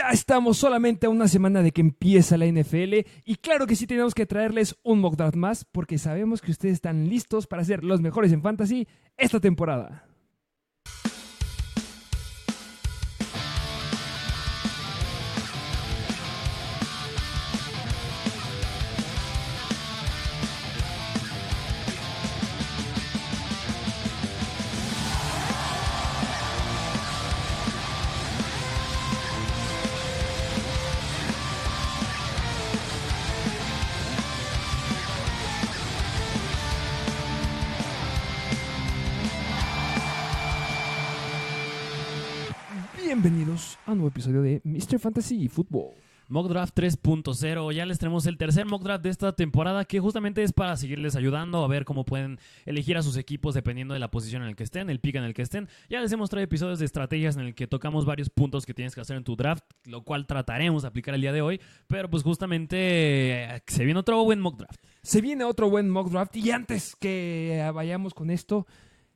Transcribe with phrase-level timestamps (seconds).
[0.00, 3.86] Ya estamos solamente a una semana de que empieza la NFL y claro que sí
[3.86, 7.84] tenemos que traerles un mock draft más porque sabemos que ustedes están listos para ser
[7.84, 10.09] los mejores en fantasy esta temporada.
[44.00, 44.98] Nuevo episodio de Mr.
[44.98, 45.92] Fantasy Football.
[46.28, 50.42] Mock Draft 3.0, ya les tenemos el tercer Mock Draft de esta temporada que justamente
[50.44, 54.10] es para seguirles ayudando a ver cómo pueden elegir a sus equipos dependiendo de la
[54.10, 55.68] posición en el que estén, el pick en el que estén.
[55.90, 58.94] Ya les hemos traído episodios de estrategias en el que tocamos varios puntos que tienes
[58.94, 62.08] que hacer en tu draft, lo cual trataremos de aplicar el día de hoy, pero
[62.08, 64.82] pues justamente eh, se viene otro buen Mock Draft.
[65.02, 68.66] Se viene otro buen mock draft y antes que vayamos con esto,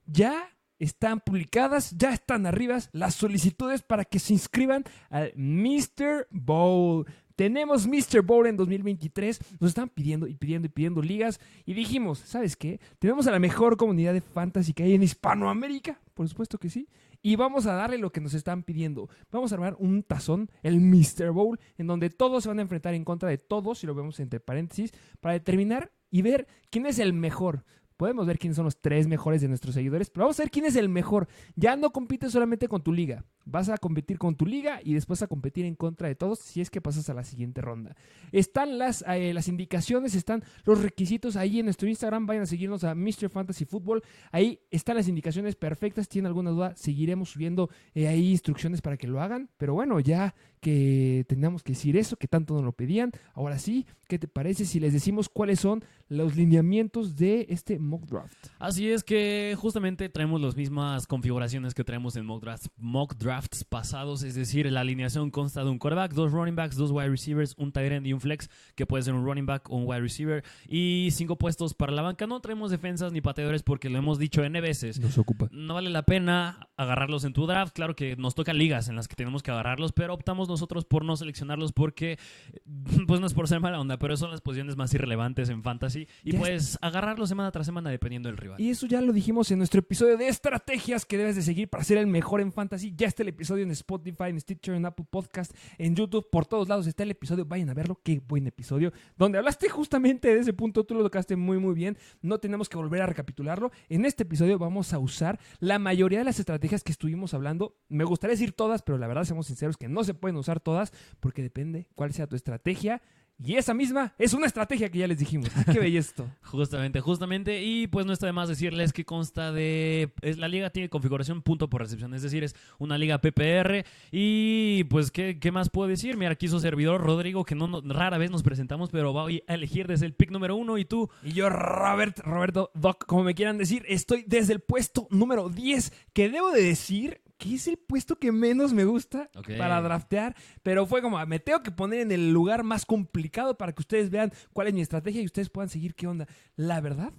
[0.06, 6.26] ya están publicadas, ya están arriba las solicitudes para que se inscriban al Mr.
[6.30, 7.06] Bowl.
[7.36, 8.22] Tenemos Mr.
[8.22, 9.40] Bowl en 2023.
[9.60, 11.40] Nos están pidiendo y pidiendo y pidiendo ligas.
[11.64, 12.80] Y dijimos, ¿sabes qué?
[12.98, 16.00] Tenemos a la mejor comunidad de fantasy que hay en Hispanoamérica.
[16.14, 16.88] Por supuesto que sí.
[17.22, 19.08] Y vamos a darle lo que nos están pidiendo.
[19.32, 21.30] Vamos a armar un tazón, el Mr.
[21.32, 24.20] Bowl, en donde todos se van a enfrentar en contra de todos, si lo vemos
[24.20, 27.64] entre paréntesis, para determinar y ver quién es el mejor.
[27.96, 30.64] Podemos ver quiénes son los tres mejores de nuestros seguidores, pero vamos a ver quién
[30.64, 31.28] es el mejor.
[31.54, 33.24] Ya no compites solamente con tu liga.
[33.46, 36.60] Vas a competir con tu liga y después a competir en contra de todos si
[36.60, 37.96] es que pasas a la siguiente ronda.
[38.32, 42.26] Están las, eh, las indicaciones, están los requisitos ahí en nuestro Instagram.
[42.26, 43.28] Vayan a seguirnos a Mr.
[43.30, 44.02] Fantasy Football.
[44.32, 46.06] Ahí están las indicaciones perfectas.
[46.06, 49.50] Si tienen alguna duda, seguiremos subiendo eh, ahí instrucciones para que lo hagan.
[49.56, 53.12] Pero bueno, ya que teníamos que decir eso, que tanto nos lo pedían.
[53.34, 58.06] Ahora sí, ¿qué te parece si les decimos cuáles son los lineamientos de este mock
[58.06, 58.48] draft?
[58.58, 63.64] Así es que justamente traemos las mismas configuraciones que traemos en mock drafts, mock drafts
[63.64, 67.54] pasados, es decir, la alineación consta de un quarterback, dos running backs, dos wide receivers,
[67.58, 70.00] un tight end y un flex, que puede ser un running back o un wide
[70.00, 72.28] receiver, y cinco puestos para la banca.
[72.28, 75.00] No traemos defensas ni pateadores porque lo hemos dicho N veces.
[75.00, 75.48] Nos ocupa.
[75.50, 77.74] No vale la pena agarrarlos en tu draft.
[77.74, 81.04] Claro que nos tocan ligas en las que tenemos que agarrarlos, pero optamos nosotros por
[81.04, 82.18] no seleccionarlos porque,
[83.08, 86.06] pues no es por ser mala onda, pero son las posiciones más irrelevantes en fantasy
[86.22, 88.60] y Ya puedes agarrarlos semana tras semana dependiendo del rival.
[88.60, 91.82] Y eso ya lo dijimos en nuestro episodio de estrategias que debes de seguir para
[91.82, 92.94] ser el mejor en fantasy.
[92.96, 96.68] Ya está el episodio en Spotify, en Stitcher, en Apple Podcast, en YouTube, por todos
[96.68, 97.44] lados está el episodio.
[97.44, 98.92] Vayan a verlo, qué buen episodio.
[99.16, 101.96] Donde hablaste justamente de ese punto, tú lo tocaste muy muy bien.
[102.22, 103.72] No tenemos que volver a recapitularlo.
[103.88, 107.76] En este episodio vamos a usar la mayoría de las estrategias que estuvimos hablando.
[107.88, 110.92] Me gustaría decir todas, pero la verdad, seamos sinceros, que no se pueden usar todas
[111.20, 113.02] porque depende cuál sea tu estrategia.
[113.42, 115.48] Y esa misma es una estrategia que ya les dijimos.
[115.72, 116.30] Qué bello esto.
[116.42, 117.62] Justamente, justamente.
[117.64, 120.12] Y pues no está de más decirles que consta de.
[120.22, 123.84] Es, la liga tiene configuración punto por recepción, es decir, es una liga PPR.
[124.12, 126.16] Y pues, ¿qué, qué más puedo decir?
[126.16, 129.54] Mira, aquí su servidor Rodrigo, que no, no- rara vez nos presentamos, pero va a
[129.54, 130.78] elegir desde el pick número uno.
[130.78, 135.08] Y tú, Y yo, Robert, Roberto, Doc, como me quieran decir, estoy desde el puesto
[135.10, 139.82] número 10, que debo de decir que es el puesto que menos me gusta para
[139.82, 143.82] draftear, pero fue como, me tengo que poner en el lugar más complicado para que
[143.82, 146.26] ustedes vean cuál es mi estrategia y ustedes puedan seguir qué onda.
[146.56, 147.12] La verdad,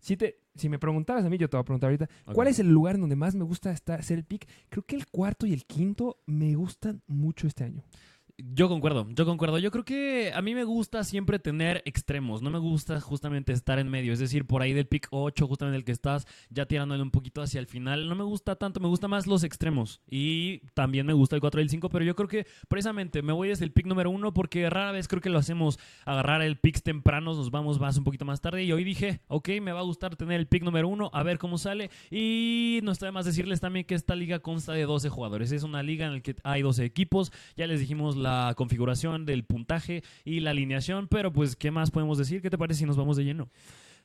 [0.00, 2.08] si, te, si me preguntaras a mí, yo te voy a preguntar ahorita.
[2.34, 4.48] ¿cuál es el lugar en donde más me gusta estar, ser el pick?
[4.68, 7.84] Creo que el cuarto y el quinto me gustan mucho este año.
[8.40, 9.58] Yo concuerdo, yo concuerdo.
[9.58, 12.40] Yo creo que a mí me gusta siempre tener extremos.
[12.40, 14.12] No me gusta justamente estar en medio.
[14.12, 17.42] Es decir, por ahí del pick 8, justamente el que estás, ya tirándole un poquito
[17.42, 18.08] hacia el final.
[18.08, 20.02] No me gusta tanto, me gusta más los extremos.
[20.08, 23.32] Y también me gusta el 4 y el 5, pero yo creo que precisamente me
[23.32, 26.58] voy desde el pick número 1 porque rara vez creo que lo hacemos agarrar el
[26.58, 28.62] pick tempranos, nos vamos más un poquito más tarde.
[28.62, 31.38] Y hoy dije, ok, me va a gustar tener el pick número 1, a ver
[31.38, 31.90] cómo sale.
[32.08, 35.50] Y no está de más decirles también que esta liga consta de 12 jugadores.
[35.50, 37.32] Es una liga en la que hay 12 equipos.
[37.56, 42.18] Ya les dijimos la configuración del puntaje y la alineación, pero pues, ¿qué más podemos
[42.18, 42.42] decir?
[42.42, 43.48] ¿Qué te parece si nos vamos de lleno?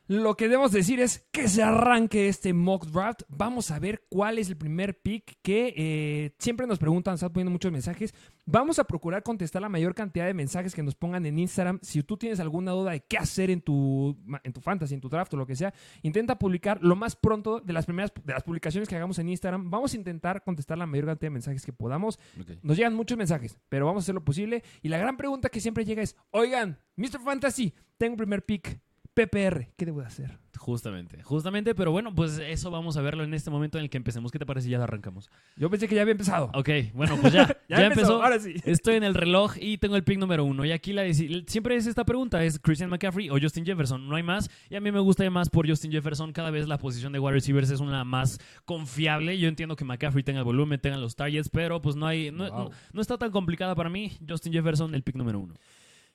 [0.07, 3.21] Lo que debemos decir es que se arranque este mock draft.
[3.29, 7.51] Vamos a ver cuál es el primer pick que eh, siempre nos preguntan, están poniendo
[7.51, 8.13] muchos mensajes.
[8.45, 11.79] Vamos a procurar contestar la mayor cantidad de mensajes que nos pongan en Instagram.
[11.81, 15.07] Si tú tienes alguna duda de qué hacer en tu, en tu fantasy, en tu
[15.07, 18.44] draft o lo que sea, intenta publicar lo más pronto de las primeras de las
[18.44, 19.71] publicaciones que hagamos en Instagram.
[19.71, 22.19] Vamos a intentar contestar la mayor cantidad de mensajes que podamos.
[22.61, 24.63] Nos llegan muchos mensajes, pero vamos a hacer lo posible.
[24.81, 27.21] Y la gran pregunta que siempre llega es, oigan, Mr.
[27.23, 28.81] Fantasy, tengo un primer pick.
[29.13, 30.39] PPR, ¿qué debo de hacer?
[30.57, 33.98] Justamente, justamente, pero bueno, pues eso vamos a verlo en este momento en el que
[33.98, 34.31] empecemos.
[34.31, 35.30] ¿Qué te parece si ya arrancamos?
[35.57, 36.51] Yo pensé que ya había empezado.
[36.54, 38.24] Ok, bueno, pues ya, ya, empezó.
[38.24, 38.54] Ahora sí.
[38.63, 40.63] Estoy en el reloj y tengo el pick número uno.
[40.63, 44.07] Y aquí la siempre es esta pregunta, ¿es Christian McCaffrey o Justin Jefferson?
[44.07, 44.50] No hay más.
[44.69, 46.31] Y a mí me gusta más por Justin Jefferson.
[46.31, 49.38] Cada vez la posición de wide receivers es una más confiable.
[49.38, 52.50] Yo entiendo que McCaffrey tenga el volumen, tenga los targets, pero pues no hay, no,
[52.50, 52.63] Wow.
[52.65, 54.12] no- no está tan complicada para mí.
[54.27, 55.56] Justin Jefferson, el pick número uno.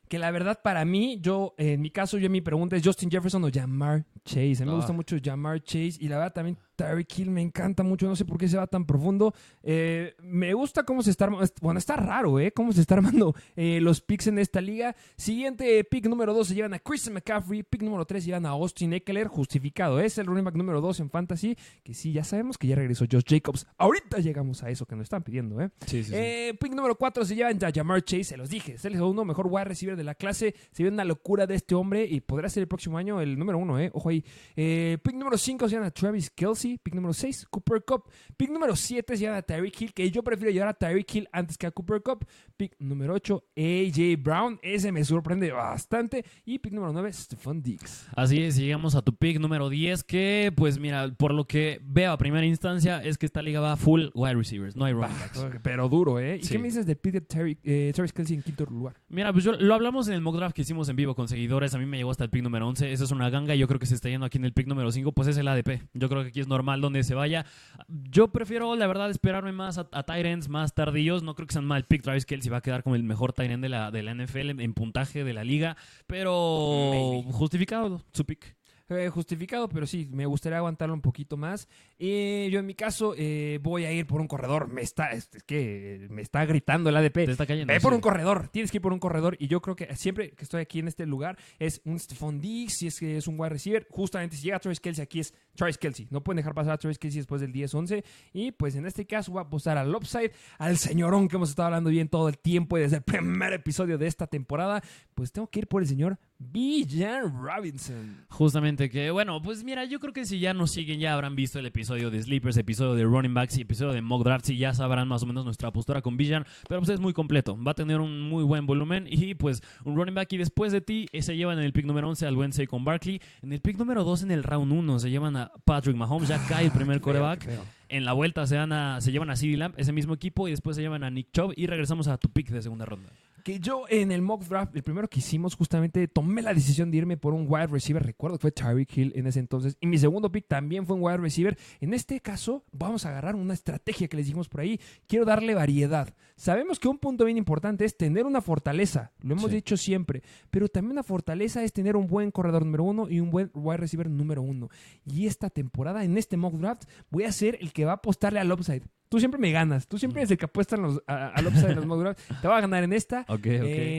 [0.08, 3.44] Que la verdad para mí, yo, en mi caso, yo mi pregunta es Justin Jefferson
[3.44, 4.56] o Jamar Chase.
[4.62, 4.76] A mí me Ah.
[4.76, 8.06] gusta mucho Jamar Chase y la verdad también Tyreek Hill me encanta mucho.
[8.06, 9.34] No sé por qué se va tan profundo.
[9.64, 11.44] Eh, me gusta cómo se está armando.
[11.60, 12.52] Bueno, está raro, ¿eh?
[12.52, 14.94] Cómo se está armando eh, los picks en esta liga.
[15.16, 17.64] Siguiente pick número 2 se llevan a Christian McCaffrey.
[17.64, 19.26] Pick número 3 se llevan a Austin Eckler.
[19.26, 19.98] Justificado.
[19.98, 21.56] Es el running back número 2 en Fantasy.
[21.82, 23.66] Que sí, ya sabemos que ya regresó Josh Jacobs.
[23.76, 25.70] Ahorita llegamos a eso que nos están pidiendo, ¿eh?
[25.86, 28.74] Sí, sí, Eh, pick número 4 se llevan a Jamar Chase, se los dije.
[28.74, 30.54] Es el segundo mejor wide receiver de la clase.
[30.70, 33.58] Se ve una locura de este hombre y podrá ser el próximo año el número
[33.58, 33.90] 1, ¿eh?
[33.94, 34.24] Ojo ahí.
[34.54, 36.67] Pick número 5 se llevan a Travis Kelsey.
[36.76, 38.04] Pick número 6, Cooper Cup.
[38.36, 41.28] Pick número 7 se llevan a Tyreek Hill, que yo prefiero llevar a Tyreek Hill
[41.32, 42.26] antes que a Cooper Cup.
[42.56, 44.58] Pick número 8, AJ Brown.
[44.62, 46.24] Ese me sorprende bastante.
[46.44, 48.08] Y pick número 9, Stephon Diggs.
[48.14, 52.12] Así es, llegamos a tu pick número 10, que pues mira, por lo que veo
[52.12, 55.46] a primera instancia es que esta liga va full wide receivers, no hay running backs.
[55.62, 56.38] Pero duro, ¿eh?
[56.42, 56.52] ¿Y Sí.
[56.54, 58.96] qué me dices de Terry- eh, Kelsey en quinto lugar?
[59.08, 61.74] Mira, pues yo lo hablamos en el mock draft que hicimos en vivo con seguidores,
[61.74, 63.78] a mí me llegó hasta el pick número 11, esa es una ganga, yo creo
[63.78, 66.08] que se está yendo aquí en el pick número 5, pues es el ADP, yo
[66.08, 67.46] creo que aquí es normal donde se vaya.
[67.88, 71.64] Yo prefiero, la verdad, esperarme más a, a ends más tardíos, no creo que sean
[71.64, 74.14] mal pick, Travis Kelsey va a quedar como el mejor end de la, de la
[74.14, 75.76] NFL en, en puntaje de la liga,
[76.06, 77.32] pero Maybe.
[77.32, 78.57] justificado su pick.
[78.90, 81.68] Eh, justificado, pero sí, me gustaría aguantarlo un poquito más.
[81.98, 84.68] Eh, yo en mi caso eh, voy a ir por un corredor.
[84.68, 87.28] Me está, es, es que me está gritando el Te ADP.
[87.30, 87.70] está cayendo.
[87.72, 87.96] Ve por sí.
[87.96, 89.36] un corredor, tienes que ir por un corredor.
[89.38, 92.78] Y yo creo que siempre que estoy aquí en este lugar es un Stephon Diggs,
[92.78, 93.86] si es que es un wide receiver.
[93.90, 96.08] Justamente si llega Travis Kelsey, aquí es Travis Kelsey.
[96.10, 98.02] No pueden dejar pasar a Travis Kelsey después del 10-11.
[98.32, 101.66] Y pues en este caso voy a apostar al upside, al señorón que hemos estado
[101.66, 104.82] hablando bien todo el tiempo y desde el primer episodio de esta temporada.
[105.14, 108.24] Pues tengo que ir por el señor Bijan Robinson.
[108.30, 111.58] Justamente que, bueno, pues mira, yo creo que si ya nos siguen, ya habrán visto
[111.58, 114.72] el episodio de Sleepers, episodio de Running Backs y episodio de Mock Drafts y ya
[114.72, 117.74] sabrán más o menos nuestra postura con Villan, pero pues es muy completo, va a
[117.74, 121.22] tener un muy buen volumen y pues un running back y después de ti eh,
[121.22, 124.04] se llevan en el pick número 11 al Wednesday con Barkley, en el pick número
[124.04, 127.44] 2 en el round 1 se llevan a Patrick Mahomes, ya cae el primer coreback,
[127.44, 127.64] feo.
[127.88, 130.52] en la vuelta se, dan a, se llevan a CeeDee Lamb, ese mismo equipo y
[130.52, 133.10] después se llevan a Nick Chubb y regresamos a tu pick de segunda ronda.
[133.48, 136.98] Que yo en el mock draft, el primero que hicimos, justamente tomé la decisión de
[136.98, 138.02] irme por un wide receiver.
[138.04, 139.78] Recuerdo que fue Tyreek Hill en ese entonces.
[139.80, 141.56] Y mi segundo pick también fue un wide receiver.
[141.80, 144.78] En este caso, vamos a agarrar una estrategia que les dijimos por ahí.
[145.06, 146.14] Quiero darle variedad.
[146.36, 149.12] Sabemos que un punto bien importante es tener una fortaleza.
[149.22, 149.56] Lo hemos Sí.
[149.56, 150.22] dicho siempre.
[150.50, 153.78] Pero también una fortaleza es tener un buen corredor número uno y un buen wide
[153.78, 154.68] receiver número uno.
[155.06, 158.40] Y esta temporada, en este mock draft, voy a ser el que va a apostarle
[158.40, 158.82] al upside.
[159.08, 159.86] Tú siempre me ganas.
[159.88, 162.24] Tú siempre eres el que apuesta en los- a- al upside en los mock drafts.
[162.40, 163.24] Te voy a ganar en esta.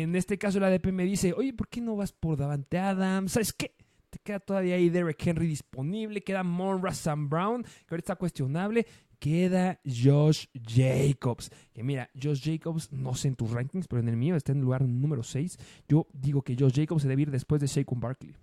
[0.03, 3.31] En este caso, el ADP me dice, oye, ¿por qué no vas por Davante Adams?
[3.33, 3.75] ¿Sabes qué?
[4.09, 8.87] Te queda todavía ahí Derek Henry disponible, queda Monra Sam Brown, que ahorita está cuestionable,
[9.19, 11.51] queda Josh Jacobs.
[11.73, 14.59] Que mira, Josh Jacobs, no sé en tus rankings, pero en el mío está en
[14.59, 15.57] el lugar número 6.
[15.87, 18.33] Yo digo que Josh Jacobs se debe ir después de Saquon Barkley.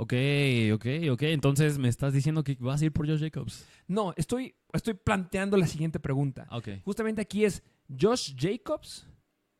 [0.00, 0.14] Ok,
[0.74, 3.66] ok, ok, entonces me estás diciendo que vas a ir por Josh Jacobs.
[3.88, 6.46] No, estoy, estoy planteando la siguiente pregunta.
[6.52, 6.68] Ok.
[6.84, 7.64] Justamente aquí es
[8.00, 9.08] Josh Jacobs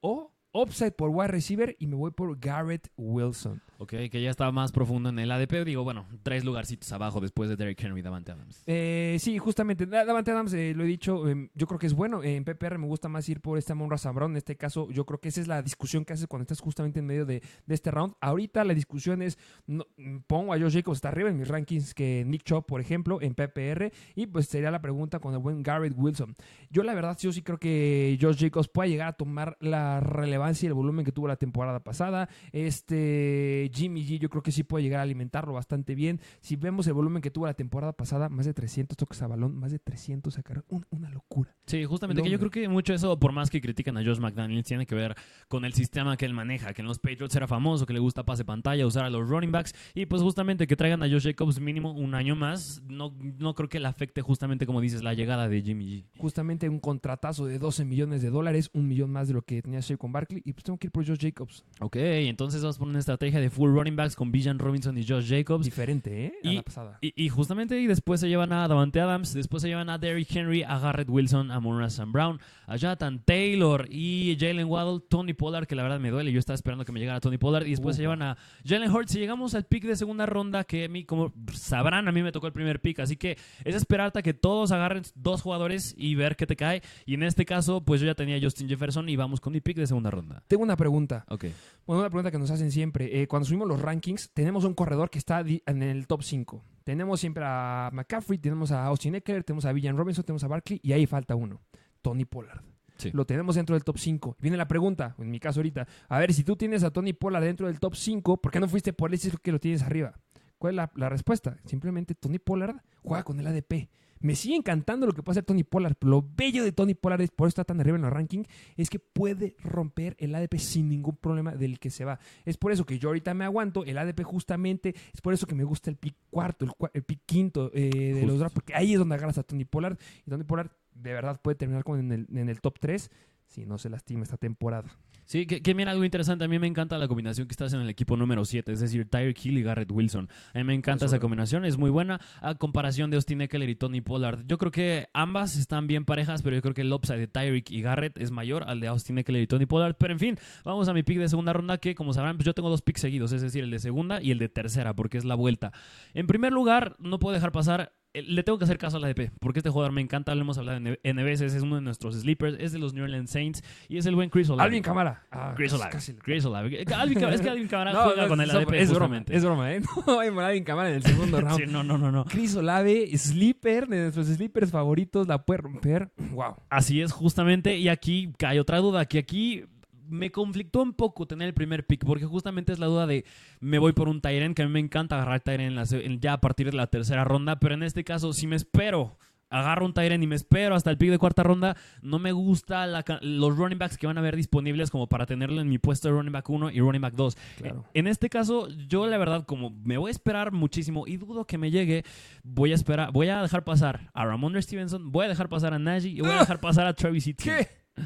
[0.00, 3.60] o upside por wide receiver y me voy por Garrett Wilson.
[3.80, 5.64] Ok, que ya está más profundo en el ADP.
[5.64, 8.62] Digo, bueno, tres lugarcitos abajo después de Derrick Henry y Davante Adams.
[8.66, 9.86] Eh, sí, justamente.
[9.86, 12.24] Da- Davante Adams, eh, lo he dicho, eh, yo creo que es bueno.
[12.24, 14.32] En PPR me gusta más ir por esta Monra Brown.
[14.32, 16.98] En este caso, yo creo que esa es la discusión que haces cuando estás justamente
[16.98, 18.14] en medio de, de este round.
[18.20, 19.86] Ahorita la discusión es, no,
[20.26, 23.34] pongo a Josh Jacobs hasta arriba en mis rankings que Nick Chubb, por ejemplo, en
[23.34, 23.92] PPR.
[24.16, 26.34] Y pues sería la pregunta con el buen Garrett Wilson.
[26.70, 30.37] Yo la verdad, yo sí creo que Josh Jacobs pueda llegar a tomar la relevancia
[30.62, 32.28] y el volumen que tuvo la temporada pasada.
[32.52, 36.20] Este Jimmy G, yo creo que sí puede llegar a alimentarlo bastante bien.
[36.40, 39.56] Si vemos el volumen que tuvo la temporada pasada, más de 300 toques a balón,
[39.56, 41.54] más de 300 sacar, un- una locura.
[41.66, 44.66] Sí, justamente que yo creo que mucho eso, por más que critican a Josh McDaniels,
[44.66, 45.14] tiene que ver
[45.48, 48.24] con el sistema que él maneja, que en los Patriots era famoso, que le gusta
[48.24, 51.60] pase pantalla, usar a los running backs, y pues justamente que traigan a Josh Jacobs
[51.60, 55.48] mínimo un año más, no, no creo que le afecte justamente, como dices, la llegada
[55.48, 56.04] de Jimmy G.
[56.18, 59.82] Justamente un contratazo de 12 millones de dólares, un millón más de lo que tenía
[59.82, 60.27] Saquon Barkley.
[60.28, 61.64] Barkley y pues tengo que ir por Josh Jacobs.
[61.80, 65.28] Ok, entonces vas por una estrategia de full running backs con Bijan Robinson y Josh
[65.28, 65.64] Jacobs.
[65.64, 66.32] Diferente, ¿eh?
[66.44, 66.98] A Y- la pasada.
[67.00, 70.34] Y, y justamente y después se llevan a Davante Adams, después se llevan a Derrick
[70.34, 75.32] Henry, a Garrett Wilson, a Monra Sam Brown, a Jonathan Taylor y Jalen Waddle, Tony
[75.32, 77.70] Pollard, que la verdad me duele, yo estaba esperando que me llegara Tony Pollard, y
[77.70, 80.88] después se llevan a Jalen Hurts y llegamos al pick de segunda ronda, que a
[80.88, 84.22] mí, como sabrán, a mí me tocó el primer pick, así que es esperarte a
[84.22, 88.00] que todos agarren dos jugadores y ver qué te cae, y en este caso, pues
[88.00, 90.17] yo ya tenía a Justin Jefferson y vamos con mi pick de segunda ronda.
[90.46, 91.24] Tengo una pregunta.
[91.28, 91.46] Ok.
[91.86, 93.22] Bueno, una pregunta que nos hacen siempre.
[93.22, 96.64] Eh, cuando subimos los rankings, tenemos un corredor que está en el top 5.
[96.84, 100.80] Tenemos siempre a McCaffrey, tenemos a Austin Eckler, tenemos a Villan Robinson, tenemos a Barkley
[100.82, 101.60] y ahí falta uno.
[102.02, 102.62] Tony Pollard.
[102.96, 103.10] Sí.
[103.12, 104.36] Lo tenemos dentro del top 5.
[104.40, 105.86] Viene la pregunta, en mi caso ahorita.
[106.08, 108.68] A ver, si tú tienes a Tony Pollard dentro del top 5, ¿por qué no
[108.68, 110.14] fuiste por él si es que lo tienes arriba?
[110.58, 111.56] ¿Cuál es la, la respuesta?
[111.64, 113.88] Simplemente Tony Pollard juega con el ADP.
[114.20, 115.96] Me sigue encantando lo que puede hacer Tony Pollard.
[116.00, 118.90] Lo bello de Tony Pollard es por eso está tan arriba en los rankings es
[118.90, 122.18] que puede romper el ADP sin ningún problema del que se va.
[122.44, 125.54] Es por eso que yo ahorita me aguanto el ADP justamente, es por eso que
[125.54, 128.92] me gusta el pick cuarto, el, el pick quinto eh, de los drafts, porque ahí
[128.92, 132.12] es donde agarras a Tony Pollard y Tony Pollard de verdad puede terminar con en
[132.12, 133.10] el, en el top 3
[133.46, 134.88] si no se lastima esta temporada.
[135.28, 136.46] Sí, que, que mira algo interesante.
[136.46, 139.06] A mí me encanta la combinación que estás en el equipo número 7, es decir,
[139.10, 140.26] Tyreek Hill y Garrett Wilson.
[140.54, 141.20] A mí me encanta Eso esa es.
[141.20, 142.18] combinación, es muy buena.
[142.40, 146.40] A comparación de Austin Eckler y Tony Pollard, yo creo que ambas están bien parejas,
[146.40, 149.18] pero yo creo que el upside de Tyreek y Garrett es mayor al de Austin
[149.18, 149.96] Eckler y Tony Pollard.
[149.98, 152.54] Pero en fin, vamos a mi pick de segunda ronda, que como sabrán, pues yo
[152.54, 155.26] tengo dos picks seguidos, es decir, el de segunda y el de tercera, porque es
[155.26, 155.72] la vuelta.
[156.14, 157.92] En primer lugar, no puedo dejar pasar.
[158.14, 160.58] Eh, Le tengo que hacer caso al ADP, porque este jugador me encanta, lo hemos
[160.58, 163.62] hablado en N veces, es uno de nuestros sleepers, es de los New Orleans Saints
[163.88, 164.66] y es el buen Chris Olave.
[164.66, 165.22] Alvin Camara.
[165.30, 165.90] Ah, Chris Olave.
[165.92, 166.84] casi- Chris Olave.
[166.94, 169.72] Alvin es que Alvin Camara No, juega no, con el ADP Es broma, es broma,
[169.74, 169.80] ¿eh?
[170.06, 171.58] No hay Alvin Camara en el segundo round.
[171.58, 172.24] Sí, no, no, no, no.
[172.24, 176.10] Chris Olave, sleeper, de nuestros sleepers favoritos, la puede romper.
[176.32, 176.56] Wow.
[176.70, 177.76] Así es, justamente.
[177.78, 179.64] Y aquí cae otra duda, que aquí
[180.08, 183.24] me conflictó un poco tener el primer pick, porque justamente es la duda de
[183.60, 185.76] me voy por un Tyren, que a mí me encanta agarrar Tyren
[186.20, 189.16] ya a partir de la tercera ronda, pero en este caso, si me espero,
[189.50, 192.86] agarro un Tyren y me espero hasta el pick de cuarta ronda, no me gusta
[192.86, 196.08] la los running backs que van a haber disponibles como para tenerlo en mi puesto
[196.08, 197.36] de running back 1 y running back 2.
[197.58, 197.84] Claro.
[197.94, 201.58] En este caso, yo la verdad, como me voy a esperar muchísimo y dudo que
[201.58, 202.04] me llegue,
[202.42, 205.78] voy a esperar, voy a dejar pasar a Ramondre Stevenson, voy a dejar pasar a
[205.78, 207.66] Najee y voy a dejar pasar a Travis Etienne.
[207.66, 208.02] ¿Qué?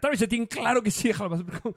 [0.00, 1.46] Travis Etienne, claro que sí, déjalo pasar.
[1.46, 1.76] pero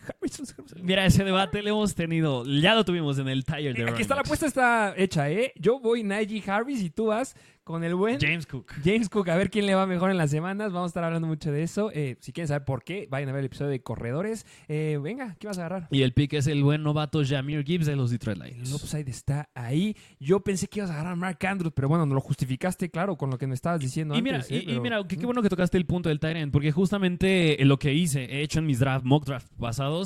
[0.00, 0.46] Najee Harrison.
[0.82, 4.00] Mira, ese debate lo hemos tenido, ya lo tuvimos en el Tire de Aquí running
[4.00, 4.28] está la backs.
[4.28, 5.52] apuesta, está hecha, ¿eh?
[5.56, 8.72] Yo voy Najee Harris y tú vas con el buen James Cook.
[8.82, 10.72] James Cook, a ver quién le va mejor en las semanas.
[10.72, 11.92] Vamos a estar hablando mucho de eso.
[11.94, 14.44] Eh, si quieren saber por qué, vayan a ver el episodio de Corredores.
[14.66, 15.86] Eh, venga, ¿qué vas a agarrar?
[15.92, 18.72] Y el pick es el buen novato Jameer Gibbs de los Detroit El Lions.
[18.72, 19.94] upside está ahí.
[20.18, 23.16] Yo pensé que ibas a agarrar a Mark Andrews, pero bueno, no lo justificaste, claro,
[23.16, 24.50] con lo que me estabas diciendo Y mira, antes.
[24.50, 24.62] ¿eh?
[24.62, 27.78] y Pero- mira, qué, qué bueno que tocaste el punto del Tyrant, porque justamente lo
[27.78, 29.46] que hice, he hecho en mis draft, mock draft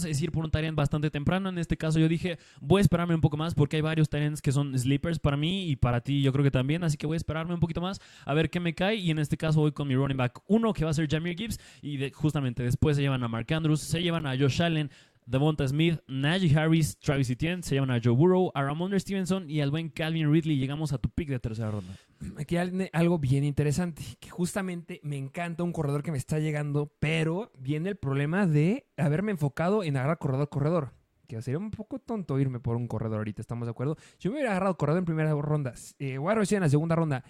[0.04, 1.48] es ir por un Tyrant bastante temprano.
[1.48, 4.40] En este caso yo dije, voy a esperarme un poco más porque hay varios Tyrants
[4.42, 7.14] que son sleepers para mí y para ti yo creo que también, así que voy
[7.14, 9.72] a esperarme un poquito más a ver qué me cae y en este caso voy
[9.72, 12.96] con mi running back 1 que va a ser Jameer Gibbs y de- justamente después
[12.96, 14.90] se llevan a Mark Andrews, se llevan a Josh Allen,
[15.26, 19.60] Devonta Smith, Najee Harris, Travis Etienne, se llevan a Joe Burrow, a Ramondre Stevenson y
[19.62, 20.58] al buen Calvin Ridley.
[20.58, 21.94] Llegamos a tu pick de tercera ronda.
[22.38, 26.92] Aquí hay algo bien interesante, que justamente me encanta un corredor que me está llegando,
[27.00, 30.92] pero viene el problema de haberme enfocado en agarrar corredor, corredor.
[31.26, 33.96] Que sería un poco tonto irme por un corredor ahorita, ¿estamos de acuerdo?
[34.18, 37.24] Yo me hubiera agarrado corredor en primera ronda, eh, recibir en la segunda ronda,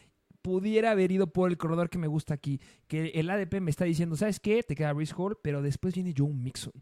[0.44, 3.86] pudiera haber ido por el corredor que me gusta aquí, que el ADP me está
[3.86, 4.62] diciendo, ¿sabes qué?
[4.62, 6.74] Te queda Brice Hall, pero después viene Joe Mixon.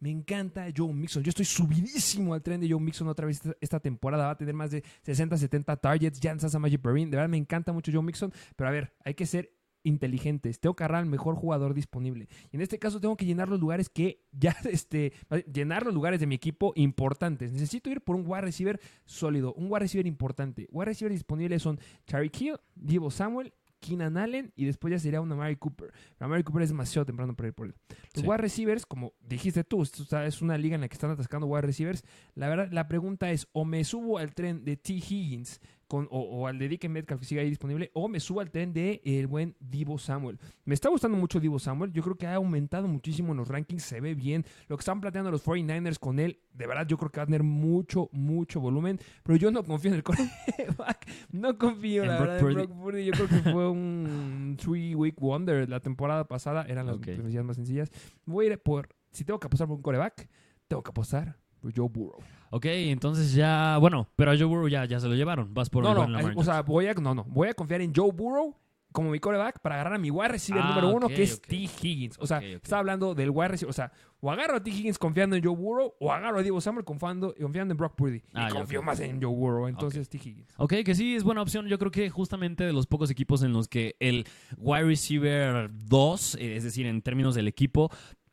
[0.00, 1.22] Me encanta Joe Mixon.
[1.22, 4.24] Yo estoy subidísimo al tren de Joe Mixon otra vez esta, temporada.
[4.26, 6.18] Va a tener más de 60, 70 targets.
[6.20, 7.10] Ya en Sasa Magic Perrin.
[7.10, 8.32] De verdad me encanta mucho Joe Mixon.
[8.56, 9.52] Pero a ver, hay que ser
[9.82, 10.58] inteligentes.
[10.58, 12.28] Tengo que agarrar al mejor jugador disponible.
[12.50, 15.12] Y en este caso tengo que llenar los lugares que ya, este,
[15.52, 17.52] llenar los lugares de mi equipo importantes.
[17.52, 20.66] Necesito ir por un wide receiver sólido, un wide receiver importante.
[20.70, 25.34] Wide receiver disponibles son Charlie Hill, Divo Samuel, Keenan Allen y después ya sería una
[25.34, 25.92] Mary Cooper.
[26.18, 27.74] Pero Mary Cooper es demasiado temprano para ir por él.
[28.14, 28.28] Los Sí.
[28.28, 31.62] wide receivers, como dijiste tú, esto es una liga en la que están atascando wide
[31.62, 32.04] receivers.
[32.34, 34.92] La verdad, la pregunta es, o me subo al tren de T.
[34.94, 35.60] Higgins
[35.90, 38.50] con, o, o al de DK Metcalf que siga ahí disponible, o me subo al
[38.52, 40.38] tren de el buen Divo Samuel.
[40.64, 41.92] Me está gustando mucho Divo Samuel.
[41.92, 43.82] Yo creo que ha aumentado muchísimo en los rankings.
[43.82, 44.44] Se ve bien.
[44.68, 47.26] Lo que están planteando los 49ers con él, de verdad, yo creo que va a
[47.26, 49.00] tener mucho, mucho volumen.
[49.24, 51.10] Pero yo no confío en el quarterback.
[51.32, 52.54] No confío, En la Brock verdad, en Purdy.
[52.66, 53.04] Brock Purdy.
[53.06, 56.64] Yo creo que fue un three-week wonder la temporada pasada.
[56.68, 57.08] Eran las Ok.
[57.08, 57.90] noticias más sencillas.
[58.26, 60.28] Voy a ir por, si tengo que apostar por un coreback,
[60.68, 62.20] tengo que apostar por Joe Burrow.
[62.50, 65.54] Ok, entonces ya, bueno, pero a Joe Burrow ya, ya se lo llevaron.
[65.54, 67.92] Vas por no, no, Lamar o sea, voy a, no, no, voy a confiar en
[67.94, 68.56] Joe Burrow
[68.92, 71.34] como mi coreback para agarrar a mi wide receiver Ah, número uno, ok, que es
[71.34, 71.46] ok.
[71.46, 71.56] T.
[71.56, 72.18] Higgins.
[72.18, 72.60] O sea, Ok, ok.
[72.64, 73.70] estaba hablando del wide receiver.
[73.70, 74.68] O sea, o agarro a T.
[74.70, 78.22] Higgins confiando en Joe Burrow, o agarro a Divo Samuel confiando, confiando en Brock Purdy.
[78.34, 80.18] Ah, y ya, confío más en Joe Burrow, entonces T.
[80.18, 80.52] Higgins.
[80.56, 81.68] Ok, que sí es buena opción.
[81.68, 84.26] Yo creo que justamente de los pocos equipos en los que el
[84.58, 87.90] wide receiver 2, eh, es decir, en términos del equipo,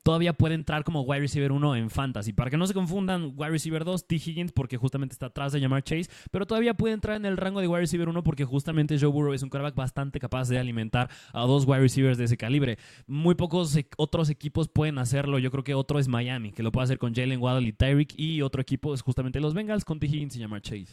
[0.08, 2.32] todavía puede entrar como wide receiver 1 en fantasy.
[2.32, 4.16] Para que no se confundan, wide receiver 2, T.
[4.16, 7.60] Higgins, porque justamente está atrás de llamar Chase, pero todavía puede entrar en el rango
[7.60, 11.10] de wide receiver 1 porque justamente Joe Burrow es un quarterback bastante capaz de alimentar
[11.34, 12.78] a dos wide receivers de ese calibre.
[13.06, 15.40] Muy pocos e- otros equipos pueden hacerlo.
[15.40, 18.18] Yo creo que otro es Miami, que lo puede hacer con Jalen Waddle y Tyreek,
[18.18, 20.06] y otro equipo es justamente los Bengals con T.
[20.06, 20.88] Higgins y llamar Chase.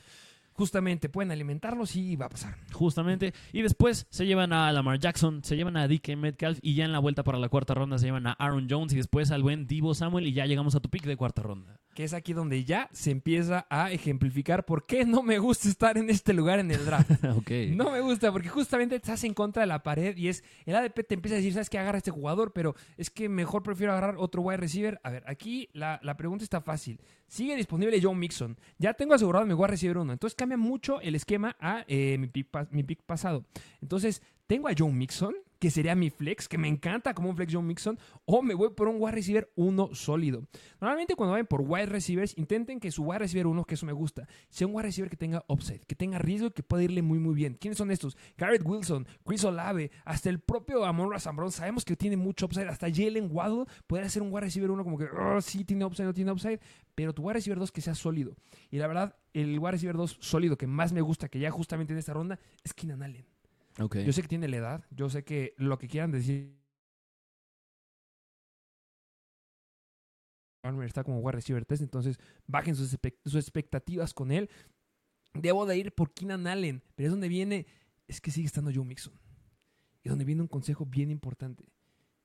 [0.54, 2.56] Justamente, pueden alimentarlos y va a pasar.
[2.73, 3.34] Justamente.
[3.52, 6.92] Y después se llevan a Lamar Jackson, se llevan a DK Metcalf y ya en
[6.92, 9.66] la vuelta para la cuarta ronda se llevan a Aaron Jones y después al buen
[9.66, 11.80] Divo Samuel y ya llegamos a tu pick de cuarta ronda.
[11.94, 15.96] Que es aquí donde ya se empieza a ejemplificar por qué no me gusta estar
[15.96, 17.10] en este lugar en el draft.
[17.76, 21.06] No me gusta porque justamente estás en contra de la pared y es el ADP
[21.06, 23.92] te empieza a decir, sabes que agarra a este jugador, pero es que mejor prefiero
[23.92, 25.00] agarrar otro wide receiver.
[25.04, 27.00] A ver, aquí la, la pregunta está fácil.
[27.28, 28.56] Sigue disponible Joe Mixon.
[28.78, 30.12] Ya tengo asegurado mi wide receiver 1.
[30.12, 33.44] Entonces cambia mucho el esquema a eh, mi, pick pa- mi pick pasado.
[33.80, 35.34] Entonces tengo a Joe Mixon,
[35.64, 38.75] que sería mi flex, que me encanta como un flex Joe Mixon, o me voy
[38.75, 40.47] por un wide receiver 1 sólido.
[40.78, 43.94] Normalmente cuando vayan por wide receivers, intenten que su wide receiver 1, que eso me
[43.94, 47.00] gusta, sea un wide receiver que tenga upside, que tenga riesgo y que pueda irle
[47.00, 47.54] muy muy bien.
[47.54, 48.14] ¿Quiénes son estos?
[48.37, 52.92] Garrett Wilson, Chris Olave, hasta el propio Amon Razambron, sabemos que tiene mucho upside, hasta
[52.92, 56.12] Jalen Waddle puede ser un wide receiver 1 como que, "Oh, sí tiene upside, no
[56.12, 56.61] tiene upside,
[56.94, 58.37] pero tu wide receiver 2 que sea sólido.
[58.71, 61.94] Y la verdad, el wide receiver 2 sólido que más me gusta, que ya justamente
[61.94, 63.33] en esta ronda, es Keenan Allen.
[63.81, 63.99] Ok.
[63.99, 66.54] Yo sé que tiene la edad, yo sé que lo que quieran decir.
[70.85, 74.49] Está como wide receiver 3, entonces bajen sus, espe- sus expectativas con él.
[75.35, 77.66] Debo de ir por Keenan Allen, pero es donde viene,
[78.09, 79.12] es que sigue estando Joe Mixon.
[80.02, 81.64] Y donde viene un consejo bien importante.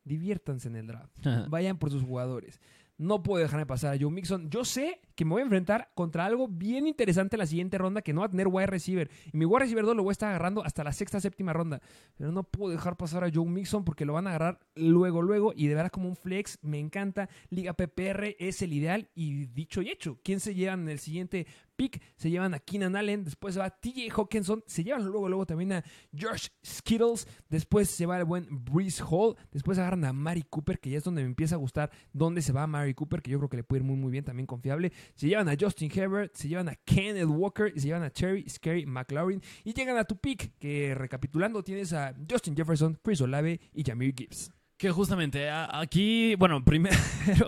[0.06, 1.14] Diviértanse en el draft.
[1.50, 2.62] Vayan por sus jugadores.
[3.00, 4.50] No puedo dejarme pasar a Joe Mixon.
[4.50, 8.02] Yo sé que me voy a enfrentar contra algo bien interesante en la siguiente ronda
[8.02, 9.10] que no va a tener wide receiver.
[9.32, 11.82] Y mi wide receiver 2 lo voy a estar agarrando hasta la sexta, séptima ronda.
[12.18, 15.54] Pero no puedo dejar pasar a Joe Mixon porque lo van a agarrar luego, luego.
[15.56, 16.60] Y de verdad como un flex.
[16.62, 17.30] Me encanta.
[17.50, 19.10] Liga PPR es el ideal.
[19.16, 21.48] Y dicho y hecho, ¿quién se llevan en el siguiente
[21.80, 22.02] pick?
[22.18, 23.24] Se llevan a Keenan Allen.
[23.24, 24.62] Después se va TJ Hawkinson.
[24.68, 27.26] Se llevan luego, luego también a Josh Skittles.
[27.48, 29.38] Después se va el buen Breeze Hall.
[29.52, 32.52] Después agarran a Mari Cooper, que ya es donde me empieza a gustar dónde se
[32.52, 34.92] va Mari Cooper, que yo creo que le puede ir muy, muy bien, también confiable.
[35.16, 38.48] Se llevan a Justin Herbert, se llevan a Kenneth Walker, y se llevan a Cherry
[38.50, 39.42] Scary McLaurin.
[39.64, 44.14] Y llegan a tu pick, que recapitulando tienes a Justin Jefferson, Chris Olave y Jameer
[44.14, 44.52] Gibbs.
[44.80, 46.96] Que justamente aquí, bueno, primero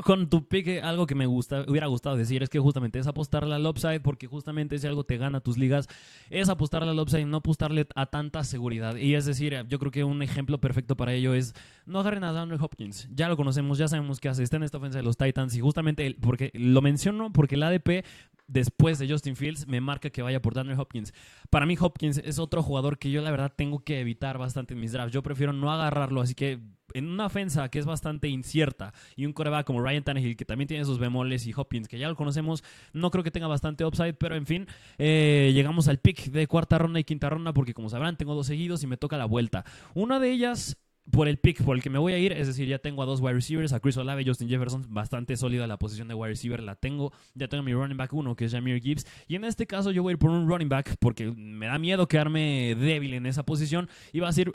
[0.04, 3.08] con tu pick, eh, algo que me gusta, hubiera gustado decir es que justamente es
[3.08, 5.88] apostarle al upside, porque justamente si algo te gana tus ligas,
[6.30, 8.98] es apostarle al upside, no apostarle a tanta seguridad.
[8.98, 11.54] Y es decir, yo creo que un ejemplo perfecto para ello es
[11.86, 13.08] no agarren a DeAndre Hopkins.
[13.14, 15.62] Ya lo conocemos, ya sabemos qué hace, está en esta ofensa de los Titans, y
[15.62, 18.04] justamente porque lo menciono porque el ADP
[18.52, 21.14] después de Justin Fields me marca que vaya por DeAndre Hopkins.
[21.50, 24.80] Para mí Hopkins es otro jugador que yo la verdad tengo que evitar bastante en
[24.80, 25.14] mis drafts.
[25.14, 26.60] Yo prefiero no agarrarlo, así que
[26.94, 30.68] en una ofensa que es bastante incierta y un coreback como Ryan Tannehill que también
[30.68, 34.14] tiene sus bemoles y Hopkins que ya lo conocemos, no creo que tenga bastante upside,
[34.14, 37.90] pero en fin, eh, llegamos al pick de cuarta ronda y quinta ronda porque como
[37.90, 39.64] sabrán tengo dos seguidos y me toca la vuelta.
[39.94, 40.78] Una de ellas
[41.12, 43.06] por el pick por el que me voy a ir, es decir, ya tengo a
[43.06, 46.30] dos wide receivers, a Chris Olave y Justin Jefferson, bastante sólida la posición de wide
[46.30, 47.12] receiver, la tengo.
[47.36, 49.06] Ya tengo mi running back uno, que es Jameer Gibbs.
[49.28, 51.78] Y en este caso yo voy a ir por un running back porque me da
[51.78, 53.90] miedo quedarme débil en esa posición.
[54.12, 54.54] Y va a ser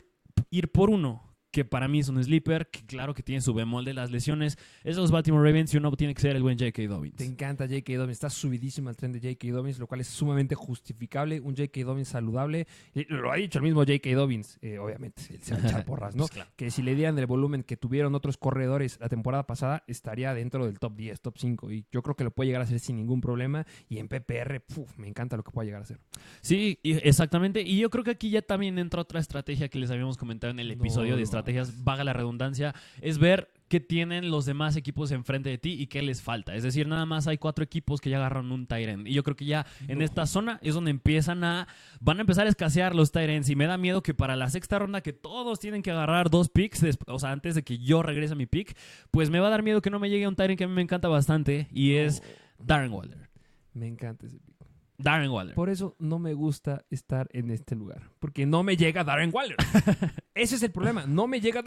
[0.49, 1.26] ir por uno
[1.57, 4.59] que para mí es un sleeper, que claro que tiene su bemol de las lesiones.
[4.83, 6.83] Es los Baltimore Ravens y uno tiene que ser el buen J.K.
[6.83, 7.15] Dobbins.
[7.15, 7.93] Te encanta J.K.
[7.93, 9.47] Dobbins, está subidísimo el tren de J.K.
[9.51, 11.41] Dobbins, lo cual es sumamente justificable.
[11.41, 11.83] Un J.K.
[11.83, 12.67] Dobbins saludable,
[13.09, 14.07] lo ha dicho el mismo J.K.
[14.13, 16.25] Dobbins, eh, obviamente, se va a echar porras, ¿no?
[16.25, 16.51] Pues claro.
[16.55, 20.63] que si le dieran el volumen que tuvieron otros corredores la temporada pasada, estaría dentro
[20.67, 21.71] del top 10, top 5.
[21.71, 23.65] Y yo creo que lo puede llegar a hacer sin ningún problema.
[23.89, 25.97] Y en PPR, puf, me encanta lo que puede llegar a hacer.
[26.41, 27.63] Sí, exactamente.
[27.63, 30.59] Y yo creo que aquí ya también entra otra estrategia que les habíamos comentado en
[30.59, 35.11] el No episodio de estrategias, vaga la redundancia, es ver qué tienen los demás equipos
[35.11, 36.55] enfrente de ti y qué les falta.
[36.55, 39.07] Es decir, nada más hay cuatro equipos que ya agarraron un Tyrant.
[39.07, 41.67] Y yo creo que ya en esta zona es donde empiezan a.
[41.99, 43.49] Van a empezar a escasear los Tyrants.
[43.49, 46.49] Y me da miedo que para la sexta ronda, que todos tienen que agarrar dos
[46.49, 48.77] picks, o sea, antes de que yo regrese a mi pick,
[49.11, 50.73] pues me va a dar miedo que no me llegue un Tyrant que a mí
[50.73, 51.67] me encanta bastante.
[51.73, 52.23] Y es
[52.59, 53.29] Darren Waller.
[53.73, 54.56] Me encanta ese pick.
[54.97, 55.53] Darren Waller.
[55.55, 58.09] Por eso no me gusta estar en este lugar.
[58.19, 59.57] Porque no me llega Darren Waller.
[60.33, 61.05] Ese es el problema.
[61.07, 61.61] No me llega.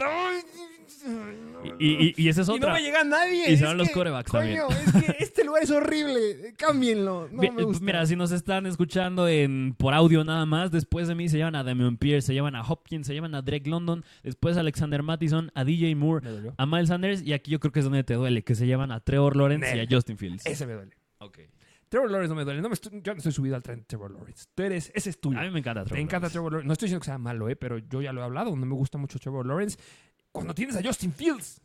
[1.79, 2.69] Y, y, y esa es Y otra.
[2.69, 3.51] no me llega nadie.
[3.51, 6.53] Y serán los que, quarterbacks coño, es que este lugar es horrible.
[6.57, 7.29] Cámbienlo.
[7.31, 7.83] No Mi- me gusta.
[7.83, 11.55] Mira, si nos están escuchando en por audio nada más, después de mí se llevan
[11.55, 15.01] a Damian Pierce, se llevan a Hopkins, se llevan a Drake London, después a Alexander
[15.03, 18.13] Mattison, a DJ Moore, a Miles Sanders y aquí yo creo que es donde te
[18.15, 19.87] duele, que se llevan a Trevor Lawrence y a.
[19.89, 20.45] Justin Fields.
[20.45, 20.95] Ese me duele.
[21.19, 21.39] Ok.
[21.91, 22.61] Trevor Lawrence no me duele.
[22.61, 24.45] No me estoy- yo no estoy subido al tren de Trevor Lawrence.
[24.55, 25.37] Tú eres, ese es tuyo.
[25.37, 26.33] A mí me encanta Trevor Me encanta Lawrence.
[26.33, 26.67] Trevor Lawrence.
[26.67, 27.55] No estoy diciendo que sea malo, ¿eh?
[27.57, 28.55] pero yo ya lo he hablado.
[28.55, 29.77] No me gusta mucho Trevor Lawrence.
[30.31, 31.61] Cuando tienes a Justin Fields,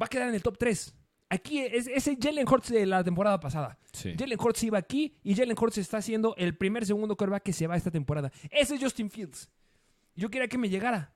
[0.00, 0.92] va a quedar en el top 3.
[1.28, 3.78] Aquí es ese Jalen Hurts de la temporada pasada.
[3.92, 4.14] Sí.
[4.18, 7.68] Jalen Hurts iba aquí y Jalen Hurts está siendo el primer segundo quarterback que se
[7.68, 8.32] va esta temporada.
[8.50, 9.48] Ese es Justin Fields.
[10.16, 11.14] Yo quería que me llegara,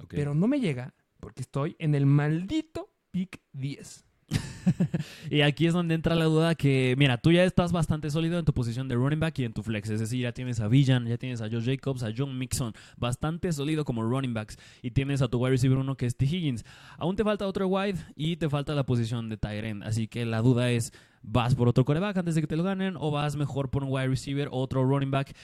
[0.00, 0.14] Ok.
[0.14, 4.05] pero no me llega porque estoy en el maldito pick 10.
[5.30, 8.44] Y aquí es donde entra la duda que, mira, tú ya estás bastante sólido en
[8.44, 9.90] tu posición de running back y en tu flex.
[9.90, 13.52] Es decir, ya tienes a Villan, ya tienes a Joe Jacobs, a John Mixon, bastante
[13.52, 14.58] sólido como running backs.
[14.82, 16.24] Y tienes a tu wide receiver uno que es T.
[16.26, 16.64] Higgins.
[16.98, 19.82] Aún te falta otro wide y te falta la posición de tight end.
[19.84, 20.92] Así que la duda es,
[21.26, 23.90] ¿vas por otro coreback antes de que te lo ganen o vas mejor por un
[23.92, 25.36] wide receiver otro running back?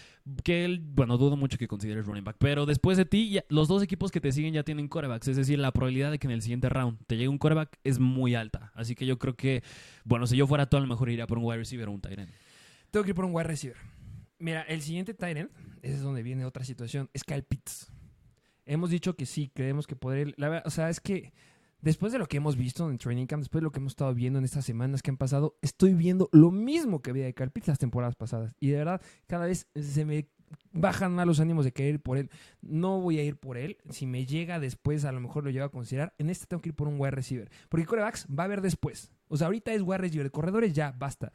[0.44, 2.36] Que, él, bueno, dudo mucho que consideres running back.
[2.38, 5.28] Pero después de ti, los dos equipos que te siguen ya tienen corebacks.
[5.28, 7.98] Es decir, la probabilidad de que en el siguiente round te llegue un coreback es
[7.98, 8.72] muy alta.
[8.74, 9.62] Así que yo creo que,
[10.04, 12.00] bueno, si yo fuera tú, a lo mejor iría por un wide receiver o un
[12.00, 12.30] tight end.
[12.90, 13.76] Tengo que ir por un wide receiver.
[14.38, 15.50] Mira, el siguiente tight end,
[15.82, 17.92] ese es donde viene otra situación, es Kyle Pitts.
[18.64, 20.32] Hemos dicho que sí, creemos que podría...
[20.36, 21.32] La verdad, o sea, es que
[21.82, 24.14] después de lo que hemos visto en Training Camp, después de lo que hemos estado
[24.14, 27.68] viendo en estas semanas que han pasado, estoy viendo lo mismo que veía de Pitts
[27.68, 28.54] las temporadas pasadas.
[28.60, 30.28] Y de verdad, cada vez se me
[30.72, 32.30] bajan más los ánimos de querer ir por él.
[32.60, 33.78] No voy a ir por él.
[33.90, 36.14] Si me llega después, a lo mejor lo llevo a considerar.
[36.18, 37.50] En este tengo que ir por un wide receiver.
[37.68, 39.12] Porque corebacks va a haber después.
[39.28, 40.30] O sea, ahorita es wide receiver.
[40.30, 41.32] Corredores ya, basta.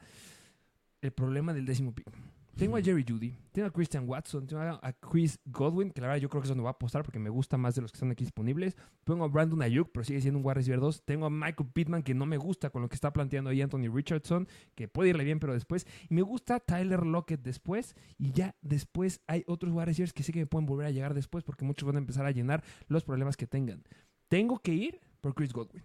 [1.00, 2.10] El problema del décimo pick.
[2.58, 6.20] Tengo a Jerry Judy, tengo a Christian Watson, tengo a Chris Godwin, que la verdad
[6.20, 7.98] yo creo que es donde voy a apostar porque me gusta más de los que
[7.98, 8.76] están aquí disponibles.
[9.04, 11.04] Tengo a Brandon Ayuk, pero sigue siendo un wide receiver 2.
[11.04, 13.88] Tengo a Michael Pittman, que no me gusta con lo que está planteando ahí Anthony
[13.94, 15.86] Richardson, que puede irle bien, pero después.
[16.10, 17.94] Y me gusta Tyler Lockett después.
[18.18, 21.14] Y ya después hay otros wide receivers que sé que me pueden volver a llegar
[21.14, 23.84] después porque muchos van a empezar a llenar los problemas que tengan.
[24.26, 25.84] Tengo que ir por Chris Godwin.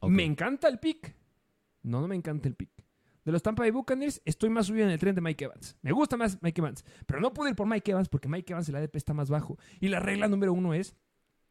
[0.00, 0.10] Ok.
[0.10, 1.16] Me encanta el pick.
[1.82, 2.70] No, no me encanta el pick.
[3.28, 5.76] De los Tampa Bay Buccaneers, estoy más subido en el tren de Mike Evans.
[5.82, 6.82] Me gusta más Mike Evans.
[7.04, 9.58] Pero no puedo ir por Mike Evans porque Mike Evans el ADP está más bajo.
[9.80, 10.96] Y la regla número uno es,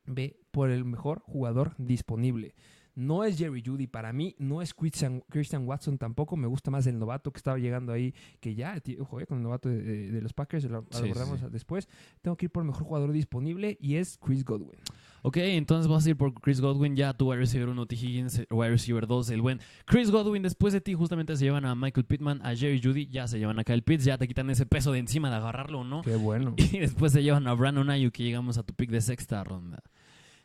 [0.06, 2.56] ve por el mejor jugador disponible.
[2.96, 6.36] No es Jerry Judy para mí, no es Christian, Christian Watson tampoco.
[6.36, 9.38] Me gusta más el novato que estaba llegando ahí, que ya, tío, ojo, eh, con
[9.38, 11.46] el novato de, de- de los Packers, lo Sí, abordamos sí.
[11.52, 11.88] después.
[12.24, 14.80] Tengo que ir por el mejor jugador disponible y es Chris Godwin.
[15.28, 17.96] Ok, entonces vas a ir por Chris Godwin, ya tu wide receiver 1, T.
[17.96, 20.42] Higgins, eh, wide receiver 2, el buen Chris Godwin.
[20.44, 23.60] Después de ti, justamente se llevan a Michael Pittman, a Jerry Judy, ya se llevan
[23.60, 26.02] a Kyle Pitts, ya te quitan ese peso de encima de agarrarlo no.
[26.02, 26.56] Qué bueno.
[26.72, 29.84] Y después se llevan a Brandon Ayuk, que llegamos a tu pick de sexta ronda.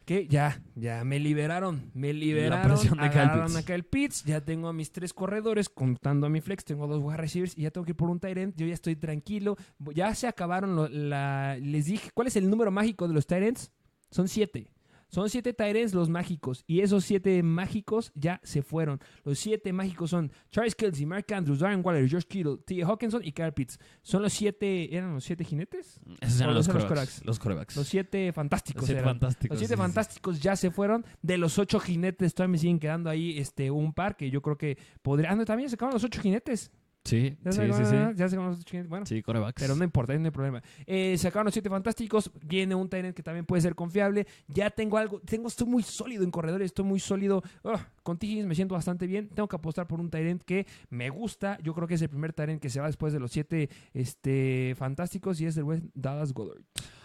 [0.05, 4.67] que ya, ya me liberaron, me liberaron, presión de agarraron a Kyle Pitts, ya tengo
[4.67, 7.85] a mis tres corredores, contando a mi flex, tengo dos wide receivers y ya tengo
[7.85, 9.57] que ir por un tight end, yo ya estoy tranquilo,
[9.95, 13.45] ya se acabaron, lo- la, les dije, ¿cuál es el número mágico de los tight
[13.45, 13.71] ends?
[14.13, 14.71] Son siete.
[15.09, 18.99] Son siete ends los mágicos y esos siete mágicos ya se fueron.
[19.25, 22.83] Los siete mágicos son Charles Kelsey, Mark Andrews, Darren Waller, Josh Kittle, T.
[22.83, 23.79] Hawkinson y Kyle Pitts.
[24.01, 26.01] ¿Son los siete, eran los siete jinetes?
[26.19, 27.23] Esos O eran los corebacks.
[27.27, 27.77] Los corebacks.
[27.77, 29.11] Los siete fantásticos Los siete eran.
[29.21, 29.51] fantásticos.
[29.51, 29.83] Los siete sí, sí.
[29.83, 31.05] fantásticos ya se fueron.
[31.21, 34.57] De los ocho jinetes todavía me siguen quedando ahí este, un par que yo creo
[34.57, 35.31] que podría...
[35.33, 36.71] Ah, no, también se acabaron los ocho jinetes.
[37.05, 37.97] Sí, Ya sí, se sí, sí.
[38.15, 38.65] Ya se los.
[38.89, 39.61] Bueno, Sí, corebacks.
[39.61, 40.63] pero no importa, no hay problema.
[40.87, 42.31] Eh, se acabaron los siete fantásticos.
[42.47, 44.27] Viene un Tyrant que también puede ser confiable.
[44.47, 45.21] Ya tengo algo.
[45.21, 46.67] Tengo, estoy muy sólido en corredores.
[46.67, 47.43] Estoy muy sólido.
[47.65, 48.45] Ah, con T.
[48.47, 49.29] Me siento bastante bien.
[49.29, 51.59] Tengo que apostar por un Tyrant que me gusta.
[51.63, 54.75] Yo creo que es el primer Tyrant que se va después de los siete este,
[54.77, 55.41] fantásticos.
[55.41, 56.63] Y es el buen Dallas Goddard.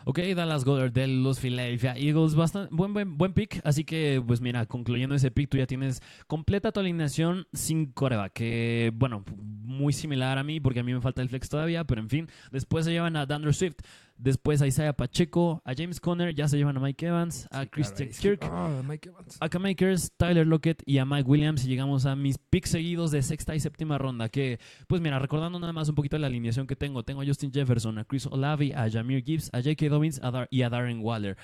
[0.10, 3.60] Ok, Dallas Goddard de los Philadelphia Eagles, bastante, buen, buen, buen pick.
[3.66, 8.32] Así que, pues mira, concluyendo ese pick, tú ya tienes completa tu alineación sin coreback.
[8.32, 12.00] Que, bueno, muy similar a mí, porque a mí me falta el flex todavía, pero
[12.00, 12.30] en fin.
[12.54, 13.80] Después se llevan a Dandre Swift,
[14.18, 18.10] después a Isaiah Pacheco, a James Conner, ya se llevan a Mike Evans, a Christian
[18.10, 18.40] Kirk.
[18.44, 19.38] Ah, Mike Evans.
[19.40, 19.50] A
[20.18, 23.60] Tyler Lockett y a Mike Williams y llegamos a mis picks seguidos de sexta y
[23.60, 27.22] séptima ronda que, pues mira, recordando nada más un poquito la alineación que tengo, tengo
[27.22, 29.90] a Justin Jefferson, a Chris Olavi, a Jameer Gibbs, a J.K.
[29.90, 31.38] Dobbins a Dar- y a Darren Waller.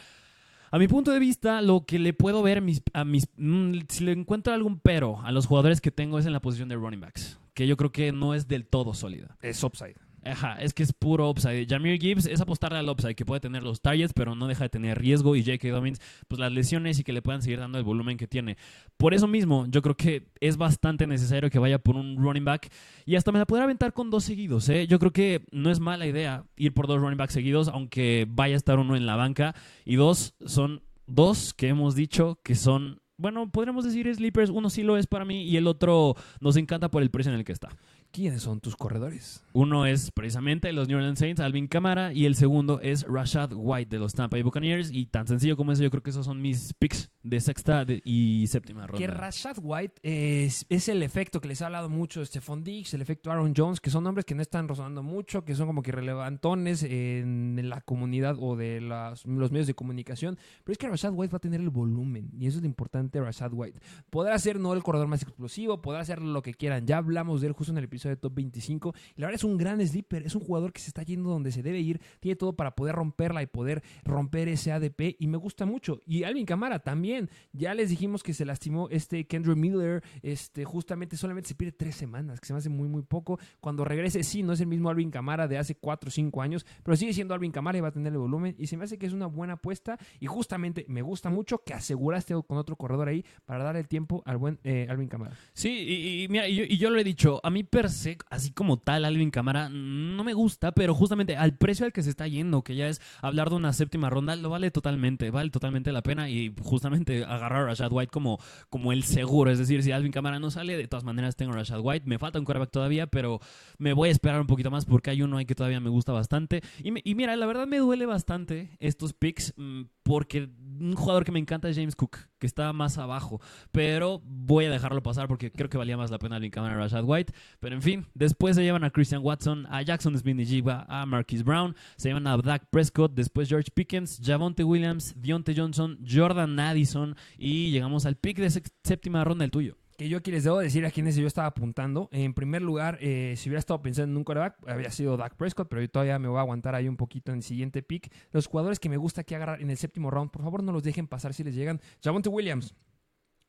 [0.71, 3.27] A mi punto de vista, lo que le puedo ver mis- a mis...
[3.37, 6.67] mm, si le encuentro algún pero a los jugadores que tengo es en la posición
[6.67, 9.37] de running backs, que yo creo que no es del todo sólida.
[9.43, 9.95] Es upside.
[10.23, 11.67] Es que es puro upside.
[11.67, 14.69] Jameer Gibbs es apostarle al upside, que puede tener los targets, pero no deja de
[14.69, 15.35] tener riesgo.
[15.35, 15.69] Y J.K.
[15.69, 18.57] Dobbins, pues las lesiones y que le puedan seguir dando el volumen que tiene.
[18.97, 22.71] Por eso mismo, yo creo que es bastante necesario que vaya por un running back.
[23.05, 24.87] Y hasta me la podrá aventar con dos seguidos, ¿eh?
[24.87, 28.55] Yo creo que no es mala idea ir por dos running backs seguidos, aunque vaya
[28.55, 29.55] a estar uno en la banca.
[29.83, 34.49] Y dos son dos que hemos dicho que son bueno, podríamos decir sleepers.
[34.49, 37.37] Uno sí lo es para mí y el otro nos encanta por el precio en
[37.37, 37.69] el que está.
[38.13, 39.43] ¿Quiénes son tus corredores?
[39.53, 43.89] Uno es precisamente los New Orleans Saints, Alvin Kamara, y el segundo es Rashad White
[43.89, 44.91] de los Tampa Bay Buccaneers.
[44.91, 48.45] Y tan sencillo como eso, yo creo que esos son mis picks de sexta y
[48.45, 48.99] séptima ronda.
[48.99, 53.01] Que Rashad White es, es, el efecto que les ha hablado mucho Stephon Diggs, el
[53.01, 55.91] efecto Aaron Jones, que son nombres que no están resonando mucho, que son como que
[55.91, 60.37] relevantones en la comunidad o de las, los medios de comunicación.
[60.63, 63.17] Pero es que Rashad White va a tener el volumen, y eso es lo importante
[63.17, 63.79] de Rashad White.
[64.11, 66.85] Podrá ser no el corredor más explosivo, podrá ser lo que quieran.
[66.85, 68.93] Ya hablamos de él justo en el de Top 25.
[69.15, 71.51] Y la verdad es un gran sleeper, es un jugador que se está yendo donde
[71.51, 75.37] se debe ir, tiene todo para poder romperla y poder romper ese ADP y me
[75.37, 75.99] gusta mucho.
[76.05, 81.17] Y Alvin Camara también, ya les dijimos que se lastimó este Kendrick Miller, este justamente
[81.17, 83.39] solamente se pierde tres semanas, que se me hace muy muy poco.
[83.59, 86.65] Cuando regrese, sí, no es el mismo Alvin Camara de hace 4 o 5 años,
[86.83, 88.97] pero sigue siendo Alvin Camara y va a tener el volumen y se me hace
[88.97, 93.07] que es una buena apuesta y justamente me gusta mucho que aseguraste con otro corredor
[93.07, 95.35] ahí para dar el tiempo al buen eh, Alvin Camara.
[95.53, 98.51] Sí, y, mira, y yo, y yo, lo he dicho, a mí per se, así
[98.51, 102.27] como tal, Alvin Camara no me gusta, pero justamente al precio al que se está
[102.27, 106.01] yendo, que ya es hablar de una séptima ronda, lo vale totalmente, vale totalmente la
[106.01, 110.11] pena y justamente agarrar a Rashad White como, como el seguro, es decir, si Alvin
[110.11, 113.07] Camara no sale, de todas maneras tengo a Rashad White, me falta un quarterback todavía,
[113.07, 113.39] pero
[113.77, 116.11] me voy a esperar un poquito más porque hay uno ahí que todavía me gusta
[116.11, 116.61] bastante.
[116.83, 121.31] Y, y mira, la verdad me duele bastante estos picks mm, porque un jugador que
[121.31, 123.39] me encanta es James Cook, que está más abajo.
[123.71, 127.03] Pero voy a dejarlo pasar porque creo que valía más la pena el Camara Rashad
[127.05, 127.33] White.
[127.59, 131.43] Pero en fin, después se llevan a Christian Watson, a Jackson Smith Jiva, a Marquis
[131.43, 137.15] Brown, se llevan a Dak Prescott, después George Pickens, Javonte Williams, Dionte Johnson, Jordan Addison
[137.37, 138.49] y llegamos al pick de
[138.83, 142.09] séptima ronda, el tuyo que yo aquí les debo decir a quienes yo estaba apuntando.
[142.11, 145.67] En primer lugar, eh, si hubiera estado pensando en un quarterback, había sido Dak Prescott,
[145.69, 148.11] pero yo todavía me voy a aguantar ahí un poquito en el siguiente pick.
[148.31, 150.83] Los jugadores que me gusta que agarrar en el séptimo round, por favor no los
[150.83, 151.79] dejen pasar si les llegan.
[152.03, 152.75] Javonte Williams,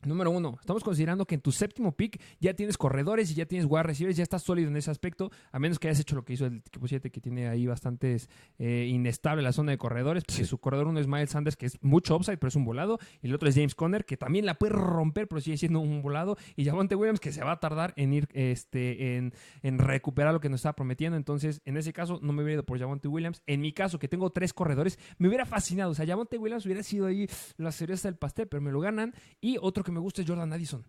[0.05, 3.67] Número uno, estamos considerando que en tu séptimo pick ya tienes corredores y ya tienes
[3.69, 6.35] wide receivers, ya estás sólido en ese aspecto, a menos que hayas hecho lo que
[6.35, 8.17] hizo el equipo 7, que tiene ahí bastante
[8.59, 11.83] eh, inestable la zona de corredores, porque su corredor uno es Miles Sanders, que es
[11.83, 14.55] mucho upside, pero es un volado, y el otro es James Conner, que también la
[14.55, 17.95] puede romper, pero sigue siendo un volado, y Javonte Williams, que se va a tardar
[17.97, 22.19] en ir este, en, en recuperar lo que nos estaba prometiendo, entonces en ese caso
[22.23, 25.29] no me hubiera ido por Javonte Williams, en mi caso, que tengo tres corredores, me
[25.29, 28.71] hubiera fascinado, o sea, Javonte Williams hubiera sido ahí la cereza del pastel, pero me
[28.71, 30.85] lo ganan, y otro que me gusta es Jordan Addison.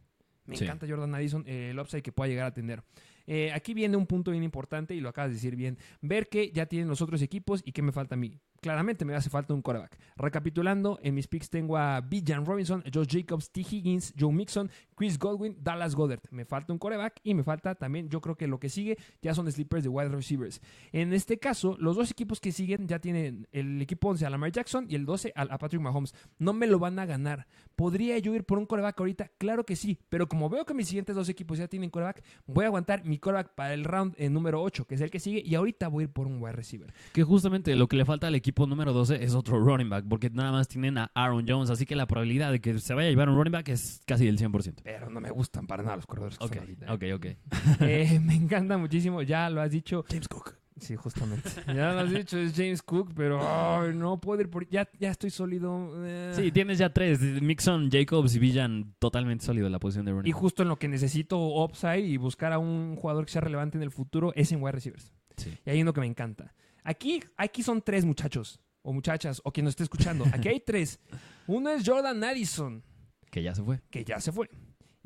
[0.45, 2.83] Me encanta Jordan Addison, eh, el upside que pueda llegar a tener.
[3.25, 5.77] Eh, aquí viene un punto bien importante y lo acabas de decir bien.
[6.01, 8.39] Ver que ya tienen los otros equipos y qué me falta a mí.
[8.65, 9.95] Claramente me hace falta un quarterback.
[10.15, 13.61] Recapitulando, en mis picks tengo a Bijan Robinson, Josh Jacobs, T.
[13.61, 16.21] Higgins, Joe Mixon, Chris Godwin, Dallas Goddard.
[16.31, 19.35] Me falta un quarterback y me falta también, yo creo que lo que sigue ya
[19.35, 20.61] son sleepers de wide receivers.
[20.91, 24.51] En este caso, los dos equipos que siguen ya tienen el equipo 11 a Lamar
[24.51, 26.15] Jackson y el 12 a, Patrick Mahomes.
[26.39, 27.45] No me lo van a ganar.
[27.75, 29.31] ¿Podría yo ir por un quarterback ahorita?
[29.37, 32.63] Claro que sí, pero como veo que mis siguientes dos equipos ya tienen quarterback, voy
[32.63, 35.43] a aguantar mi quarterback para el round en número 8, que es el que sigue,
[35.45, 36.91] y ahorita voy a ir por un wide receiver.
[37.13, 40.29] Que justamente lo que le falta al equipo número 12 es otro running back, porque
[40.29, 43.11] nada más tienen a Aaron Jones, así que la probabilidad de que se vaya a
[43.11, 44.81] llevar un running back es casi del 100%.
[44.83, 46.37] Pero no me gustan para nada los corredores.
[46.39, 46.57] ok,
[46.89, 47.25] ok, ok.
[47.81, 50.05] Eh, me encanta muchísimo, ya lo has dicho.
[50.09, 50.55] James Cook.
[50.79, 51.49] Sí, justamente.
[51.67, 54.67] ya lo has dicho, es James Cook, pero no puedo ir por...
[54.69, 55.91] Ya, ya estoy sólido.
[56.05, 56.33] Eh.
[56.35, 57.19] Sí, tienes ya tres.
[57.21, 60.29] Mixon, Jacobs y Villan totalmente sólido en la posición de running.
[60.29, 63.77] Y justo en lo que necesito upside y buscar a un jugador que sea relevante
[63.77, 65.13] en el futuro es en wide receivers.
[65.37, 65.57] Sí.
[65.65, 66.53] Y ahí es lo que me encanta.
[66.85, 70.23] Aquí, aquí son tres muchachos o muchachas, o quien nos esté escuchando.
[70.31, 70.99] Aquí hay tres.
[71.47, 72.83] Uno es Jordan Addison.
[73.31, 73.81] Que ya se fue.
[73.89, 74.49] Que ya se fue.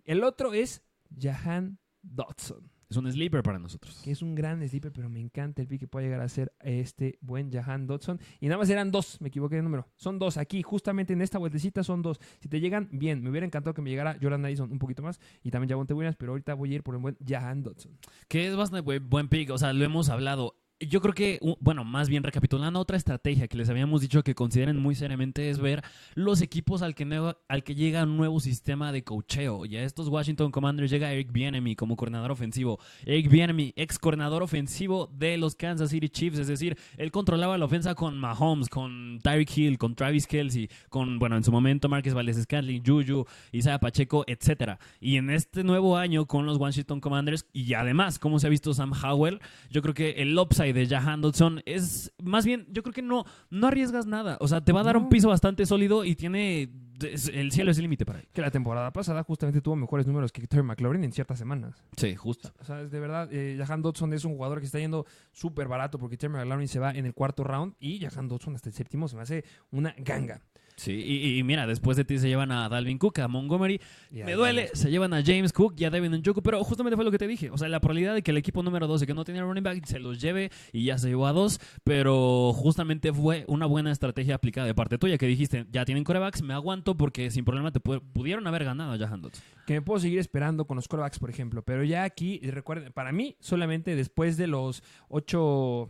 [0.04, 0.84] El otro es
[1.18, 2.70] Jahan Dodson.
[2.90, 4.02] Es un sleeper para nosotros.
[4.04, 6.52] Que es un gran sleeper, pero me encanta el pick que puede llegar a ser
[6.60, 8.20] este buen Jahan Dodson.
[8.42, 9.88] Y nada más eran dos, me equivoqué de número.
[9.96, 10.38] Son dos.
[10.38, 12.20] Aquí, justamente en esta vueltecita, son dos.
[12.40, 13.22] Si te llegan, bien.
[13.22, 15.22] Me hubiera encantado que me llegara Jordan Addison un poquito más.
[15.44, 17.98] Y también Javonte Williams, pero ahorita voy a ir por el buen Jahan Dodson.
[18.28, 19.52] Que es bastante buen pick.
[19.52, 23.58] O sea, lo hemos hablado yo creo que, bueno, más bien recapitulando, otra estrategia que
[23.58, 25.84] les habíamos dicho que consideren muy seriamente es ver
[26.16, 29.66] los equipos al que, al que llega un nuevo sistema de cocheo.
[29.66, 32.80] Y a estos Washington Commanders llega Eric Bienemy como coordinador ofensivo.
[33.06, 37.66] Eric Bienemy, ex coordinador ofensivo de los Kansas City Chiefs, es decir, él controlaba la
[37.66, 42.14] ofensa con Mahomes, con Tyreek Hill, con Travis Kelsey, con, bueno, en su momento Marques
[42.14, 44.80] Valdez Scantling, Juju, Isaiah Pacheco, etc.
[45.02, 48.74] Y en este nuevo año con los Washington Commanders, y además, como se ha visto
[48.74, 52.94] Sam Howell, yo creo que el upside de Jahan Dodson es más bien, yo creo
[52.94, 54.38] que no, no arriesgas nada.
[54.42, 55.02] O sea, te va a dar No.
[55.02, 56.70] un piso bastante sólido y tiene.
[57.02, 58.28] es- el cielo es el límite para él.
[58.34, 61.82] Que la temporada pasada justamente tuvo mejores números que Terry McLaurin en ciertas semanas.
[61.96, 62.52] Sí, justo.
[62.60, 65.70] O sea, es de verdad, eh, Jahan Dodson es un jugador que está yendo súper
[65.70, 68.76] barato porque Terry McLaurin se va en el cuarto round y Jahan Dodson hasta el
[68.76, 70.42] séptimo se me hace una ganga.
[70.80, 73.82] Sí, y, y mira, después de ti se llevan a Dalvin Cook, a Montgomery.
[74.12, 77.12] Me duele, se llevan a James Cook y a Devin Njoku, pero justamente fue lo
[77.12, 77.50] que te dije.
[77.52, 79.84] O sea, la probabilidad de que el equipo número 12 que no tenía running back
[79.86, 84.36] se los lleve y ya se llevó a dos, pero justamente fue una buena estrategia
[84.36, 87.82] aplicada de parte tuya que dijiste, ya tienen corebacks, me aguanto porque sin problema te
[87.82, 89.44] pu- pudieron haber ganado a Jahan Dodson.
[89.68, 91.62] Que me puedo seguir esperando con los corebacks, por ejemplo.
[91.64, 95.90] Pero ya aquí, recuerden, para mí, solamente después de los ocho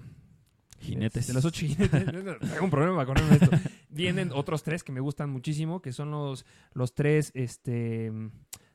[0.79, 1.27] Jinetes.
[1.27, 2.05] De los ocho jinetes.
[2.05, 3.49] Tengo un problema con esto.
[3.89, 8.11] Vienen otros tres que me gustan muchísimo, que son los, los tres este,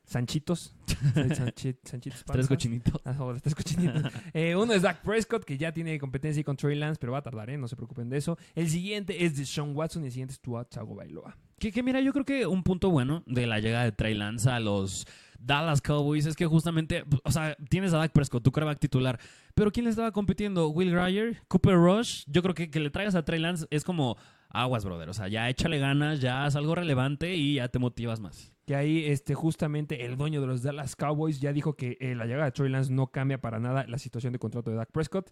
[0.03, 0.75] Sanchitos.
[1.15, 3.01] Sanchi- Sanchitos Tres cochinitos.
[3.05, 4.03] Ah, o los tres cochinitos.
[4.33, 7.23] Eh, uno es Dak Prescott, que ya tiene competencia con Trey Lance, pero va a
[7.23, 7.57] tardar, ¿eh?
[7.57, 8.37] No se preocupen de eso.
[8.53, 11.35] El siguiente es de Sean Watson y el siguiente es Tua Tagovailoa.
[11.59, 14.49] Que, que mira, yo creo que un punto bueno de la llegada de Trey Lance
[14.49, 15.07] a los
[15.39, 19.19] Dallas Cowboys es que justamente, o sea, tienes a Dak Prescott, tu quarterback titular,
[19.53, 20.69] pero ¿quién le estaba compitiendo?
[20.69, 22.23] Will Grier, Cooper Rush.
[22.27, 24.17] Yo creo que que le traigas a Trey Lance es como
[24.49, 25.09] aguas, brother.
[25.09, 28.51] O sea, ya échale ganas, ya haz algo relevante y ya te motivas más.
[28.65, 32.25] Que ahí este, justamente el dueño de los Dallas Cowboys ya dijo que eh, la
[32.25, 35.29] llegada de Trey Lance no cambia para nada la situación de contrato de Dak Prescott.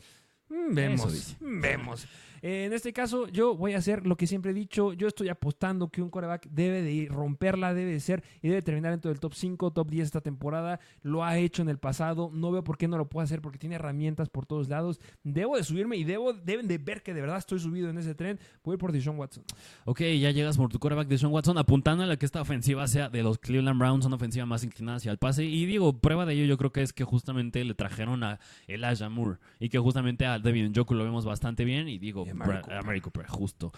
[0.49, 2.07] Mm, Vemos, vemos.
[2.45, 4.91] En este caso, yo voy a hacer lo que siempre he dicho.
[4.91, 8.62] Yo estoy apostando que un quarterback debe de ir, romperla, debe de ser y debe
[8.62, 10.82] terminar dentro del top 5, top 10 esta temporada.
[11.03, 12.32] Lo ha hecho en el pasado.
[12.34, 14.99] No veo por qué no lo puede hacer porque tiene herramientas por todos lados.
[15.23, 18.13] Debo de subirme y debo, deben de ver que de verdad estoy subido en ese
[18.13, 18.38] tren.
[18.65, 19.45] Voy por Deshaun Watson.
[19.86, 23.08] Ok, ya llegas por tu quarterback de Sean Watson, apuntando a que esta ofensiva sea
[23.08, 25.45] de los Cleveland Browns, una ofensiva más inclinada hacia el pase.
[25.45, 29.08] Y digo, prueba de ello yo creo que es que justamente le trajeron a Elijah
[29.08, 31.88] Moore y que justamente a David Njoku lo vemos bastante bien.
[31.88, 32.77] Y digo, Y a Mary Bra- Cooper.
[32.77, 33.71] a Mary Cooper, justo.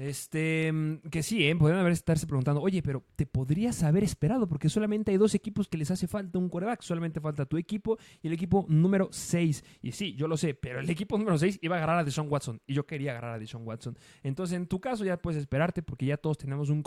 [0.00, 1.54] Este, mm, que sí, ¿eh?
[1.54, 5.68] podrían haber estarse preguntando, oye, pero te podrías haber esperado porque solamente hay dos equipos
[5.68, 9.62] que les hace falta un quarterback, solamente falta tu equipo y el equipo número 6.
[9.82, 12.28] Y sí, yo lo sé, pero el equipo número 6 iba a agarrar a Deshaun
[12.30, 13.98] Watson y yo quería agarrar a Deshaun Watson.
[14.22, 16.82] Entonces, en tu caso ya puedes esperarte porque ya todos tenemos un.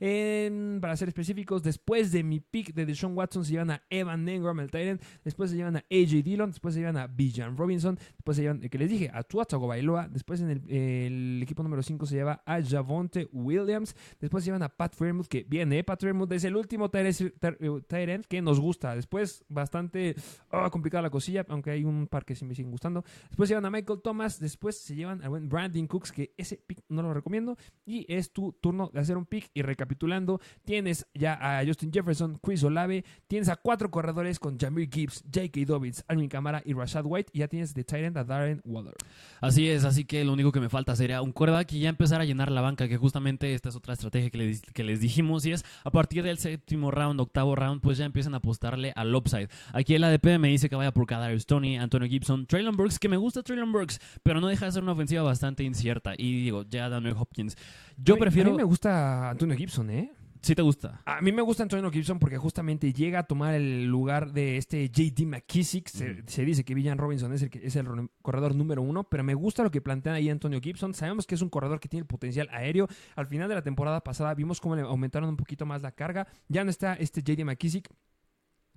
[0.00, 4.26] En- para ser específicos, después de mi pick de Deshaun Watson se llevan a Evan
[4.26, 7.98] Engram, el Tyrant, después se llevan a AJ Dillon, después se llevan a Bijan Robinson,
[8.14, 11.62] después se llevan, eh, que les dije, a Tua Tagovailoa, después en el, el equipo
[11.62, 16.00] número 5 se lleva a Javonte Williams, después llevan a Pat Fairmouth, que viene, Pat
[16.00, 20.14] Fairmouth es el último Tyrant que nos gusta, después bastante
[20.50, 23.64] ah, complicada la cosilla, aunque hay un par que sí me siguen gustando, después llevan
[23.66, 27.56] a Michael Thomas, después se llevan buen Brandon Cooks, que ese pick no lo recomiendo,
[27.84, 32.38] y es tu turno de hacer un pick, y recapitulando, tienes ya a Justin Jefferson,
[32.42, 35.60] Chris Olave, tienes a cuatro corredores con Jamir Gibbs, J.K.
[35.66, 38.94] Dobbins, Alvin Kamara y Rashad White, y ya tienes de Tyrant a Darren Waller.
[39.40, 42.17] Así es, así que lo único que me falta sería un quarterback y ya empezar
[42.20, 45.44] a llenar la banca, que justamente esta es otra estrategia que les, que les dijimos
[45.46, 49.14] y es a partir del séptimo round, octavo round, pues ya empiezan a apostarle al
[49.14, 49.48] upside.
[49.72, 53.08] Aquí el ADP me dice que vaya por Kadarius Tony, Antonio Gibson, Traylon Burks, que
[53.08, 56.14] me gusta Traylon Burks, pero no deja de ser una ofensiva bastante incierta.
[56.16, 57.56] Y digo, ya Daniel Hopkins.
[57.96, 58.50] Yo A prefiero...
[58.50, 60.12] A mí me gusta Antonio Gibson, ¿eh?
[60.42, 61.02] Si te gusta.
[61.04, 64.88] A mí me gusta Antonio Gibson porque justamente llega a tomar el lugar de este
[64.88, 65.88] JD McKissick.
[65.88, 67.86] Se, dice que Villan Robinson es el, que, es el
[68.22, 70.94] corredor número uno, pero me gusta lo que plantea ahí Antonio Gibson.
[70.94, 72.88] Sabemos que es un corredor que tiene el potencial aéreo.
[73.16, 76.26] Al final de la temporada pasada vimos cómo le aumentaron un poquito más la carga.
[76.48, 77.88] Ya no está este JD McKissick.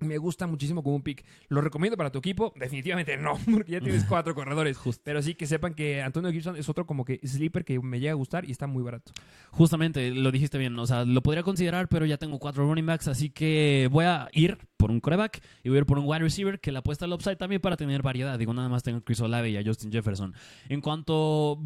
[0.02, 1.24] Me gusta muchísimo como un pick.
[1.48, 2.52] ¿Lo recomiendo para tu equipo?
[2.56, 4.78] Definitivamente no, porque ya tienes cuatro corredores.
[5.02, 8.12] Pero sí que sepan que Antonio Gibson es otro como que sleeper que me llega
[8.12, 9.12] a gustar y está muy barato.
[9.50, 13.08] Justamente, lo dijiste bien, o sea, lo podría considerar, pero ya tengo cuatro running backs,
[13.08, 16.18] así que voy a ir por un coreback y voy a ir por un wide
[16.18, 18.36] receiver que la apuesta al upside también para tener variedad.
[18.36, 20.34] Digo, nada más tengo a Chris Olave y a Justin Jefferson.
[20.68, 21.56] En cuanto,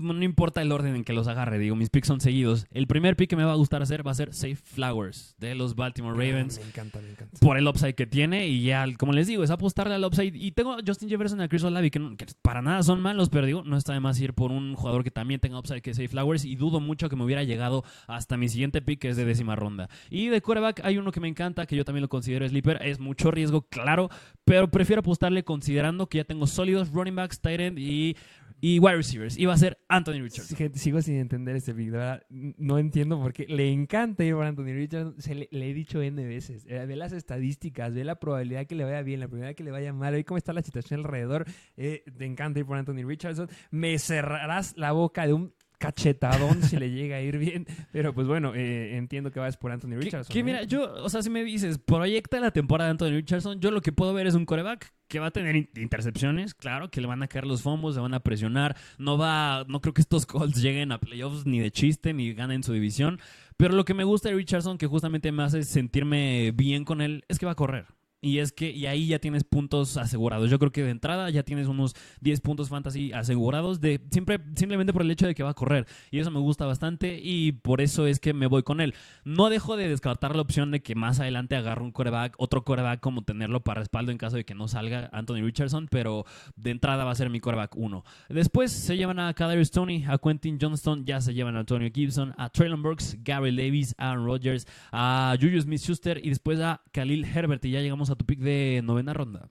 [0.00, 2.66] no importa el orden en que los agarre, digo, mis picks son seguidos.
[2.70, 5.54] El primer pick que me va a gustar hacer va a ser Safe Flowers de
[5.54, 6.58] los Baltimore Ravens.
[6.58, 7.38] Me encanta, me encanta.
[7.40, 10.34] Por el upside que tiene y ya, como les digo, es apostarle al upside.
[10.34, 13.46] Y tengo a Justin Jefferson y a Chris no- que para nada son malos, pero
[13.46, 16.08] digo, no está de más ir por un jugador que también tenga upside que Safe
[16.08, 19.24] Flowers y dudo mucho que me hubiera llegado hasta mi siguiente pick que es de
[19.24, 19.88] décima ronda.
[20.10, 22.98] Y de quarterback hay uno que me encanta, que yo también lo considero sleeper, es
[22.98, 24.10] mucho riesgo, claro,
[24.44, 28.16] pero prefiero apostarle considerando que ya tengo sólidos running backs, tight end y,
[28.60, 29.38] y wide receivers.
[29.38, 30.74] Va a ser Anthony Richardson.
[30.74, 31.92] Sigo sin entender este pick.
[32.30, 33.46] No entiendo por qué.
[33.48, 35.20] Le encanta ir por Anthony Richardson.
[35.20, 36.64] Se le, le he dicho N veces.
[36.66, 39.70] Eh, ve las estadísticas, ve la probabilidad que le vaya bien, la probabilidad que le
[39.70, 41.44] vaya mal, ve cómo está la situación alrededor.
[41.76, 43.48] Eh, te encanta ir por Anthony Richardson.
[43.70, 47.66] Me cerrarás la boca de un cachetadón si le llega a ir bien.
[47.92, 50.32] Pero pues bueno, eh, entiendo que vas por Anthony Richardson.
[50.32, 53.70] que mira, yo, o sea, si me dices, proyecta la temporada de Anthony Richardson, yo
[53.70, 57.06] lo que puedo ver es un coreback que va a tener intercepciones, claro, que le
[57.06, 60.26] van a caer los fumbles, le van a presionar, no va, no creo que estos
[60.26, 63.20] Colts lleguen a playoffs ni de chiste, ni ganen su división,
[63.56, 67.24] pero lo que me gusta de Richardson, que justamente me hace sentirme bien con él,
[67.28, 67.86] es que va a correr.
[68.22, 70.50] Y es que, y ahí ya tienes puntos asegurados.
[70.50, 74.92] Yo creo que de entrada ya tienes unos 10 puntos fantasy asegurados de siempre, simplemente
[74.92, 75.86] por el hecho de que va a correr.
[76.10, 78.94] Y eso me gusta bastante y por eso es que me voy con él.
[79.24, 83.00] No dejo de descartar la opción de que más adelante agarre un coreback, otro coreback
[83.00, 86.24] como tenerlo para respaldo en caso de que no salga Anthony Richardson, pero
[86.56, 88.04] de entrada va a ser mi coreback 1.
[88.30, 92.34] Después se llevan a Kader Stoney, a Quentin Johnston, ya se llevan a Antonio Gibson,
[92.38, 97.64] a Traylon Burks, Gary Davis, Aaron Rodgers, a Julius Smith-Schuster y después a Khalil Herbert
[97.64, 99.50] y ya llegamos a tu pick de novena ronda.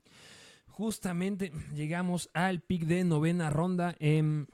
[0.66, 3.94] Justamente llegamos al pick de novena ronda.
[3.98, 4.46] Em,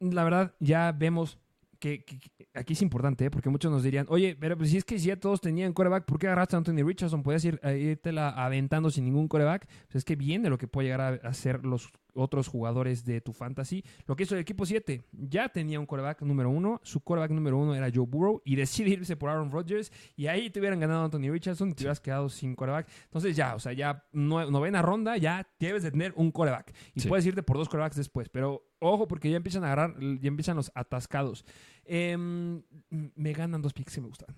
[0.00, 1.38] la verdad, ya vemos
[1.84, 2.20] que,
[2.54, 3.30] aquí es importante, ¿eh?
[3.30, 6.04] porque muchos nos dirían, oye, pero pues si es que si ya todos tenían coreback,
[6.04, 7.22] ¿por qué agarraste a Anthony Richardson?
[7.22, 9.66] Puedes ir, eh, irte la aventando sin ningún coreback.
[9.66, 13.32] Pues es que viene lo que puede llegar a, ser los otros jugadores de tu
[13.32, 13.84] fantasy.
[14.06, 17.58] Lo que hizo el equipo 7, ya tenía un coreback número uno, su coreback número
[17.58, 21.04] uno era Joe Burrow y decide irse por Aaron Rodgers y ahí te hubieran ganado
[21.04, 22.88] Anthony Richardson y te hubieras quedado sin coreback.
[23.04, 27.26] Entonces ya, o sea, ya novena ronda, ya debes de tener un coreback y puedes
[27.26, 30.70] irte por dos corebacks después, pero ojo porque ya empiezan a agarrar, ya empiezan los
[30.74, 31.44] atascados.
[31.84, 34.34] Em, me ganan dos picks que me gustan.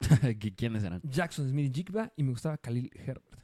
[0.56, 1.00] ¿Quiénes eran?
[1.04, 3.36] Jackson Smith y Jigba y me gustaba Khalil Herbert.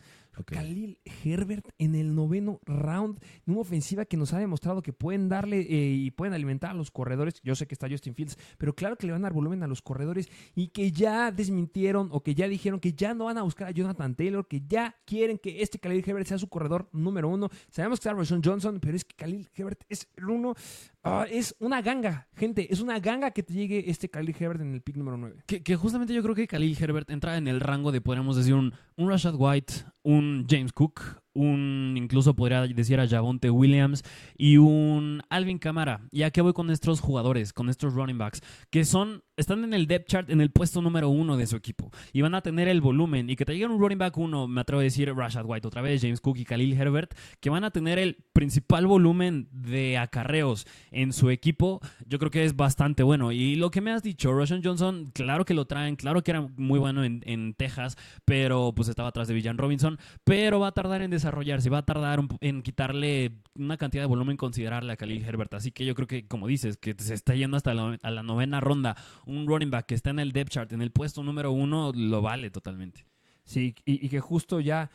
[0.42, 5.28] Khalil Herbert en el noveno round, en una ofensiva que nos ha demostrado que pueden
[5.28, 7.40] darle eh, y pueden alimentar a los corredores.
[7.42, 9.66] Yo sé que está Justin Fields, pero claro que le van a dar volumen a
[9.66, 13.42] los corredores y que ya desmintieron o que ya dijeron que ya no van a
[13.42, 17.28] buscar a Jonathan Taylor, que ya quieren que este Khalil Herbert sea su corredor número
[17.28, 17.50] uno.
[17.70, 20.54] Sabemos que está Rashon Johnson, pero es que Khalil Herbert es el uno.
[21.02, 24.72] Ah, es una ganga, gente, es una ganga que te llegue este Khalil Herbert en
[24.72, 25.42] el pick número 9.
[25.46, 28.72] Que, justamente yo creo que Khalil Herbert entra en el rango de, podríamos decir, un,
[28.96, 29.74] un Rashad White,
[30.04, 31.00] un James Cook,
[31.34, 34.02] un, incluso podría decir a Javonte Williams
[34.36, 36.02] y un Alvin Camara.
[36.10, 38.40] ¿Y a qué voy con estos jugadores, con estos running backs?
[38.70, 41.90] Que son, están en el depth chart en el puesto número uno de su equipo
[42.12, 44.60] y van a tener el volumen y que te lleguen un running back uno, me
[44.60, 47.70] atrevo a decir Rashad White otra vez, James Cook y Khalil Herbert, que van a
[47.70, 53.32] tener el principal volumen de acarreos en su equipo, yo creo que es bastante bueno.
[53.32, 56.46] Y lo que me has dicho, Roshan Johnson, claro que lo traen, claro que era
[56.56, 60.72] muy bueno en, en Texas, pero pues estaba atrás de Villan Robinson, pero va a
[60.72, 65.24] tardar en desarrollarse, va a tardar en quitarle una cantidad de volumen considerable a Khalil
[65.24, 65.54] Herbert.
[65.54, 68.96] Así que yo creo que, como dices, que se está yendo hasta la novena ronda.
[69.26, 72.22] Un running back que está en el depth chart, en el puesto número uno, lo
[72.22, 73.06] vale totalmente.
[73.44, 74.90] Sí, y que justo ya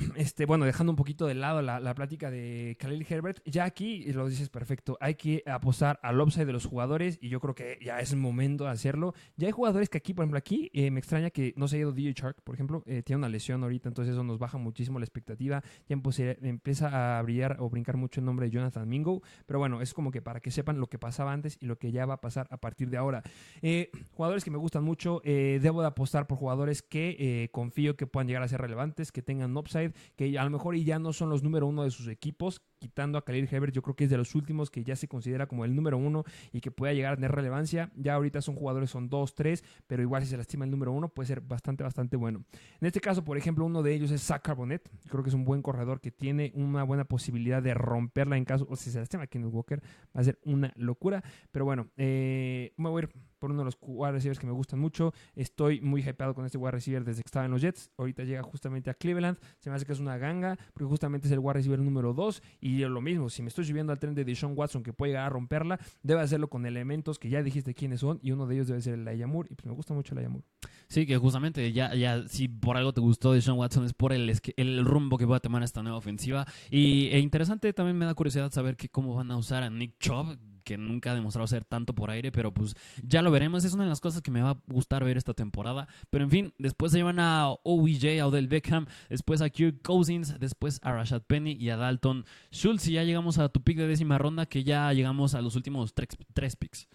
[0.16, 4.28] este, bueno, dejando un poquito de lado la, plática de Khalil Herbert, ya aquí lo
[4.28, 8.00] dices perfecto, hay que apostar al upside de los jugadores y yo creo que ya
[8.00, 9.14] es momento de hacerlo.
[9.36, 11.82] Ya hay jugadores que aquí, por ejemplo, aquí eh, me extraña que no se haya
[11.82, 14.98] ido DJ Shark, por ejemplo, eh, tiene una lesión ahorita, entonces eso nos baja muchísimo
[14.98, 15.62] la expectativa.
[15.88, 15.96] Ya
[16.42, 20.10] empieza a brillar o brincar mucho el nombre de Jonathan Mingo, pero bueno, es como
[20.10, 22.46] que para que sepan lo que pasaba antes y lo que ya va a pasar
[22.50, 23.22] a partir de ahora.
[23.62, 28.28] Eh, jugadores que me gustan mucho, debo de apostar por jugadores que confío que puedan
[28.28, 31.42] llegar a ser relevantes, que tengan upside que a lo mejor ya no son los
[31.42, 34.34] número uno de sus equipos, quitando a Khalil Herbert, yo creo que es de los
[34.34, 37.30] últimos que ya se considera como el número uno y que pueda llegar a tener
[37.30, 37.92] relevancia.
[37.94, 41.08] Ya ahorita son jugadores, son dos, tres, pero igual si se lastima el número uno
[41.08, 42.44] puede ser bastante, bastante bueno.
[42.80, 44.90] En este caso, por ejemplo, uno de ellos es Zach Carbonet.
[45.08, 48.66] Creo que es un buen corredor que tiene una buena posibilidad de romperla en caso,
[48.70, 49.82] o si se lastima el Walker,
[50.16, 51.22] va a ser una locura.
[51.50, 53.10] Pero bueno, eh, me voy a ir
[53.40, 55.12] por uno de los wide receivers que me gustan mucho.
[55.34, 57.90] Estoy muy hypeado con este wide receiver desde que estaba en los Jets.
[57.96, 59.38] Ahorita llega justamente a Cleveland.
[59.58, 62.42] Se me hace que es una ganga, porque justamente es el wide receiver número 2.
[62.60, 65.26] Y lo mismo, si me estoy subiendo al tren de Deshaun Watson que puede llegar
[65.26, 68.20] a romperla, debe hacerlo con elementos que ya dijiste quiénes son.
[68.22, 69.46] Y uno de ellos debe ser el Ayamur.
[69.50, 70.44] Y pues me gusta mucho el Ayamur.
[70.88, 74.38] Sí, que justamente ya, ya si por algo te gustó Deshaun Watson es por el,
[74.56, 76.46] el rumbo que va a tomar esta nueva ofensiva.
[76.70, 79.98] Y e interesante, también me da curiosidad saber que cómo van a usar a Nick
[79.98, 80.36] Chubb
[80.70, 83.64] que nunca ha demostrado ser tanto por aire, pero pues ya lo veremos.
[83.64, 85.88] Es una de las cosas que me va a gustar ver esta temporada.
[86.10, 90.38] Pero en fin, después se llevan a OBJ, a Odell Beckham, después a Kirk Cousins,
[90.38, 92.86] después a Rashad Penny y a Dalton Schultz.
[92.86, 95.92] Y ya llegamos a tu pick de décima ronda, que ya llegamos a los últimos
[95.92, 96.86] tres, tres picks.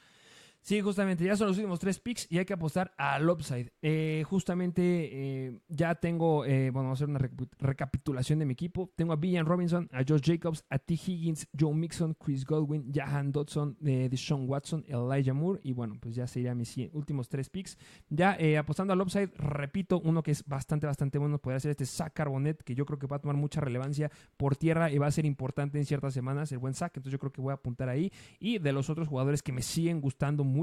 [0.66, 3.72] Sí, justamente, ya son los últimos tres picks y hay que apostar al upside.
[3.84, 7.20] Eh, justamente eh, ya tengo, eh, bueno, vamos a hacer una
[7.60, 8.92] recapitulación de mi equipo.
[8.96, 10.96] Tengo a Villan Robinson, a Josh Jacobs, a T.
[10.96, 16.26] Higgins, Joe Mixon, Chris Godwin, Jahan Dodson, Deshaun Watson, Elijah Moore y bueno, pues ya
[16.26, 17.78] serían mis últimos tres picks.
[18.10, 22.12] Ya apostando al upside, repito, uno que es bastante, bastante bueno podría ser este Zach
[22.12, 25.12] Carbonet, que yo creo que va a tomar mucha relevancia por tierra y va a
[25.12, 27.88] ser importante en ciertas semanas, el buen Zach, entonces yo creo que voy a apuntar
[27.88, 28.12] ahí.
[28.40, 30.55] Y de los otros jugadores que me siguen gustando.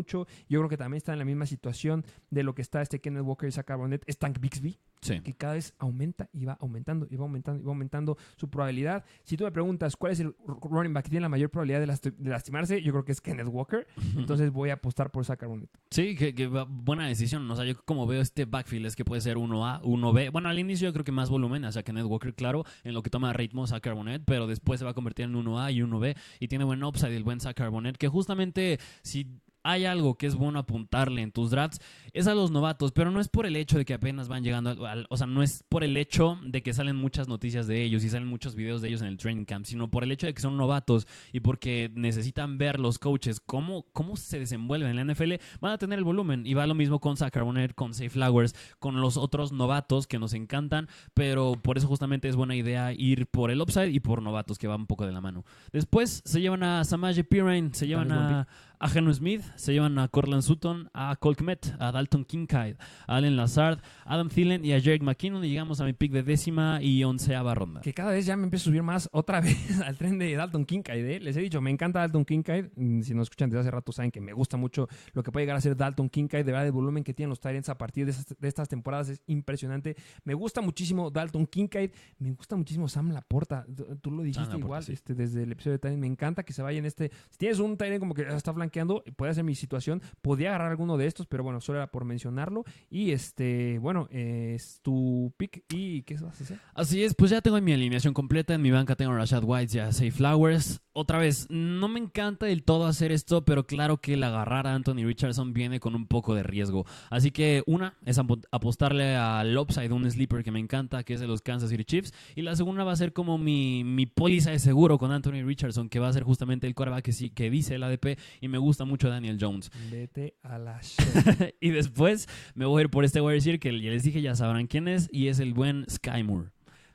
[0.48, 3.22] Yo creo que también está en la misma situación de lo que está este Kenneth
[3.24, 5.20] Walker y Zach Barnett, es Tank Bixby, Sí.
[5.20, 9.04] que cada vez aumenta y va aumentando y va aumentando y va aumentando su probabilidad.
[9.24, 11.86] Si tú me preguntas cuál es el running back que tiene la mayor probabilidad de,
[11.88, 13.86] last- de lastimarse, yo creo que es Kenneth Walker.
[14.16, 15.70] Entonces voy a apostar por Zach Barnett.
[15.90, 17.50] Sí, que, buena decisión.
[17.50, 20.30] O sea, yo como veo este backfield es que puede ser 1A, 1B.
[20.30, 23.02] Bueno, al inicio yo creo que más volumen, o sea, Kenneth Walker, claro, en lo
[23.02, 23.82] que toma ritmo Zach
[24.24, 27.24] pero después se va a convertir en 1A y 1B y tiene buen upside el
[27.24, 29.26] buen Zach Carbonet, que justamente si
[29.62, 31.78] hay algo que es bueno apuntarle en tus drafts,
[32.12, 34.86] es a los novatos, pero no es por el hecho de que apenas van llegando,
[34.86, 38.04] al- o sea, no es por el hecho de que salen muchas noticias de ellos
[38.04, 40.34] y salen muchos videos de ellos en el training camp, sino por el hecho de
[40.34, 45.14] que son novatos y porque necesitan ver los coaches cómo, cómo se desenvuelven en la
[45.14, 46.46] NFL, van a tener el volumen.
[46.46, 50.18] Y va lo mismo con Zach Carbonet, con Safe Flowers, con los otros novatos que
[50.18, 54.22] nos encantan, pero por eso justamente es buena idea ir por el upside y por
[54.22, 55.44] novatos que va un poco de la mano.
[55.72, 58.46] Después se llevan a Samaje Pirine, se llevan a,
[58.82, 62.76] a Geno Smith, se llevan a Cortland Sutton, a Cole Kmet, a Dalton Kincaid,
[63.06, 65.44] a Allen Lazard, Adam Thielen y a Jerick McKinnon.
[65.44, 67.80] Y llegamos a mi pick de décima y onceava ronda.
[67.80, 70.64] Que cada vez ya me empiezo a subir más otra vez al tren de Dalton
[70.64, 71.04] Kincaid.
[71.04, 71.20] ¿eh?
[71.20, 72.66] Les he dicho, me encanta Dalton Kincaid.
[72.74, 75.44] Mm, Si nos escuchan desde hace rato, saben que me gusta mucho lo que puede
[75.46, 76.44] llegar a ser Dalton Kincaid.
[76.44, 79.08] De verdad, el volumen que tienen los Tyrants a partir de, estas- de estas temporadas
[79.10, 79.94] es impresionante.
[80.24, 81.90] Me gusta muchísimo Dalton Kincaid.
[82.18, 83.64] Me gusta muchísimo Sam Laporta.
[84.00, 84.92] Tú- lo dijiste Laporta, igual sí.
[84.94, 86.00] este, desde el episodio de Tyrant.
[86.00, 87.12] Me encanta que se vaya en este.
[87.30, 88.71] Si tienes un Tyrant como que está flanqueando,
[89.16, 90.02] puede ser mi situación.
[90.20, 92.64] Podía agarrar alguno de estos, pero bueno, solo era por mencionarlo.
[92.90, 95.64] Y este, bueno, es tu pick.
[95.72, 96.58] ¿Y qué vas a hacer?
[96.74, 98.54] Así es, pues ya tengo mi alineación completa.
[98.54, 100.80] En mi banca tengo Rashad White y a Safe Flowers.
[100.94, 104.74] Otra vez, no me encanta del todo hacer esto, pero claro que el agarrar a
[104.74, 106.84] Anthony Richardson viene con un poco de riesgo.
[107.08, 111.20] Así que una es apo- apostarle al upside, un sleeper que me encanta, que es
[111.20, 112.12] de los Kansas City Chiefs.
[112.36, 115.88] Y la segunda va a ser como mi, mi póliza de seguro con Anthony Richardson,
[115.88, 118.18] que va a ser justamente el quarterback que, sí, que dice el ADP.
[118.42, 119.70] Y me gusta mucho Daniel Jones.
[119.90, 120.78] Vete a la
[121.60, 124.34] y después me voy a ir por este wide receiver que ya les dije, ya
[124.34, 126.50] sabrán quién es, y es el buen Sky Moore.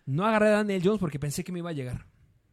[0.05, 2.05] No agarré a Daniel Jones porque pensé que me iba a llegar.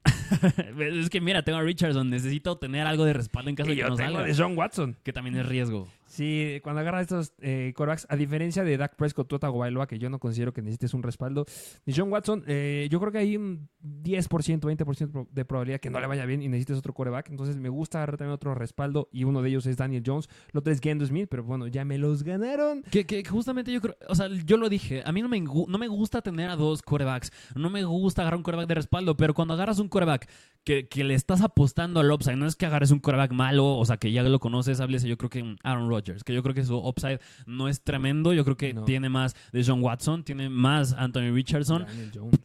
[0.81, 3.77] es que mira, tengo a Richardson, necesito tener algo de respaldo en caso Y de
[3.77, 4.27] que yo no tengo salga.
[4.27, 4.97] de John Watson.
[5.03, 5.89] Que también es riesgo.
[6.07, 10.09] Sí, cuando agarras estos eh, quarterbacks, a diferencia de Dak Prescott, Tua Tagovailoa, que yo
[10.11, 11.45] no considero que necesites un respaldo,
[11.85, 15.91] de John Watson, eh, yo creo que hay un 10%, 20% pro- de probabilidad que
[15.91, 17.31] no le vaya bien y necesites otro quarterback.
[17.31, 20.29] Entonces me gusta agarrar también otro respaldo y uno de ellos es Daniel Jones.
[20.53, 22.83] El otro es Gendo Smith, pero bueno, ya me los ganaron.
[22.93, 25.79] Que, que justamente yo creo, o sea, yo lo dije, a mí no me, no
[25.79, 29.35] me gusta tener a dos quarterbacks, no me gusta agarrar un quarterback de respaldo, pero
[29.35, 29.89] cuando agarras un
[30.65, 33.85] que, que le estás apostando al upside, no es que agarres un quarterback malo, o
[33.85, 36.65] sea, que ya lo conoces, háblese yo creo que Aaron Rodgers, que yo creo que
[36.65, 38.85] su upside no es tremendo, yo creo que No.
[38.87, 41.85] tiene más de John Watson, tiene más Anthony Richardson,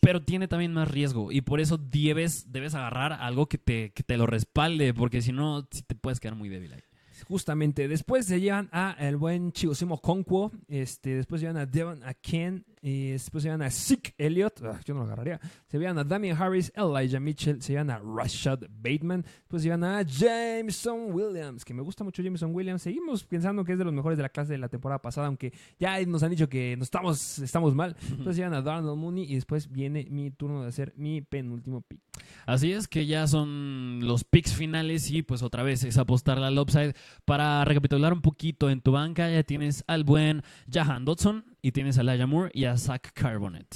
[0.01, 4.03] pero tiene también más riesgo y por eso debes, debes agarrar algo que te, que
[4.03, 6.81] te lo respalde, porque si no, sí te puedes quedar muy débil ahí.
[7.27, 12.13] Justamente, después se llevan a el buen Chigosimo Conquo, este, después llevan a Devon a
[12.13, 15.97] Ken, y después se llevan a Zeke Elliott, ah, yo no lo agarraría, se llevan
[15.97, 21.11] a Damian Harris, Elijah Mitchell, se llevan a Rashad Bateman, después se llevan a Jameson
[21.11, 24.23] Williams, que me gusta mucho Jameson Williams, seguimos pensando que es de los mejores de
[24.23, 27.75] la clase de la temporada pasada, aunque ya nos han dicho que no estamos, estamos
[27.75, 31.21] mal, entonces se llevan a Darnell Mooney y después viene mi turno de hacer mi
[31.21, 31.99] penúltimo pick.
[32.45, 36.57] Así es que ya son los picks finales y pues otra vez es apostarle al
[36.57, 36.95] upside.
[37.25, 41.97] Para recapitular un poquito, en tu banca ya tienes al buen Jahan Dodson y tienes
[41.97, 43.67] a Elijah Moore y a Zach Carbonet.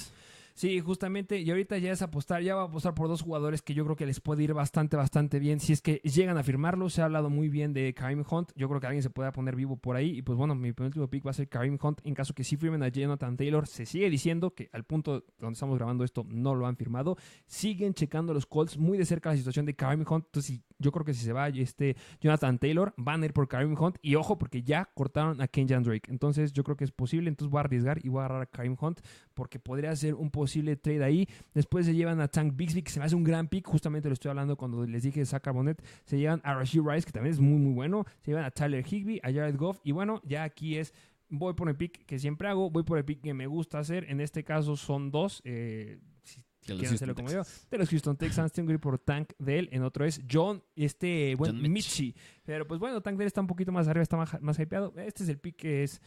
[0.55, 3.73] Sí, justamente, y ahorita ya es apostar, ya va a apostar por dos jugadores que
[3.73, 5.59] yo creo que les puede ir bastante, bastante bien.
[5.59, 8.51] Si es que llegan a firmarlo, se ha hablado muy bien de Kareem Hunt.
[8.55, 10.17] Yo creo que alguien se pueda poner vivo por ahí.
[10.17, 12.01] Y pues bueno, mi penúltimo pick va a ser Kareem Hunt.
[12.03, 15.53] En caso que sí firmen a Jonathan Taylor, se sigue diciendo que al punto donde
[15.53, 17.17] estamos grabando esto no lo han firmado.
[17.47, 20.25] Siguen checando los Colts muy de cerca la situación de Kareem Hunt.
[20.25, 23.75] Entonces, yo creo que si se va este Jonathan Taylor, van a ir por Kareem
[23.75, 23.97] Hunt.
[24.03, 26.11] Y ojo, porque ya cortaron a Kenjan Drake.
[26.11, 27.29] Entonces, yo creo que es posible.
[27.29, 28.99] Entonces, voy a arriesgar y voy a agarrar a Kareem Hunt
[29.33, 31.27] porque podría ser un trade ahí.
[31.53, 33.67] Después se llevan a Tank Bixby, que se me hace un gran pick.
[33.67, 35.83] Justamente lo estoy hablando cuando les dije de Zach Carbonet.
[36.05, 38.05] Se llevan a Rashid Rice, que también es muy, muy bueno.
[38.21, 39.79] Se llevan a Tyler Higby, a Jared Goff.
[39.83, 40.93] Y bueno, ya aquí es.
[41.29, 42.69] Voy por el pick que siempre hago.
[42.69, 44.05] Voy por el pick que me gusta hacer.
[44.09, 45.41] En este caso son dos.
[45.45, 46.41] Eh, si
[46.73, 47.41] quieren hacerlo como yo.
[47.69, 48.51] De los Houston Texans.
[48.51, 49.67] Tengo que ir por Tank Dell.
[49.71, 51.71] En otro es John, este buen John.
[51.71, 52.15] Mitchie.
[52.45, 54.93] Pero pues bueno, Tank Dell está un poquito más arriba, está más, más hypeado.
[54.97, 56.01] Este es el pick que es.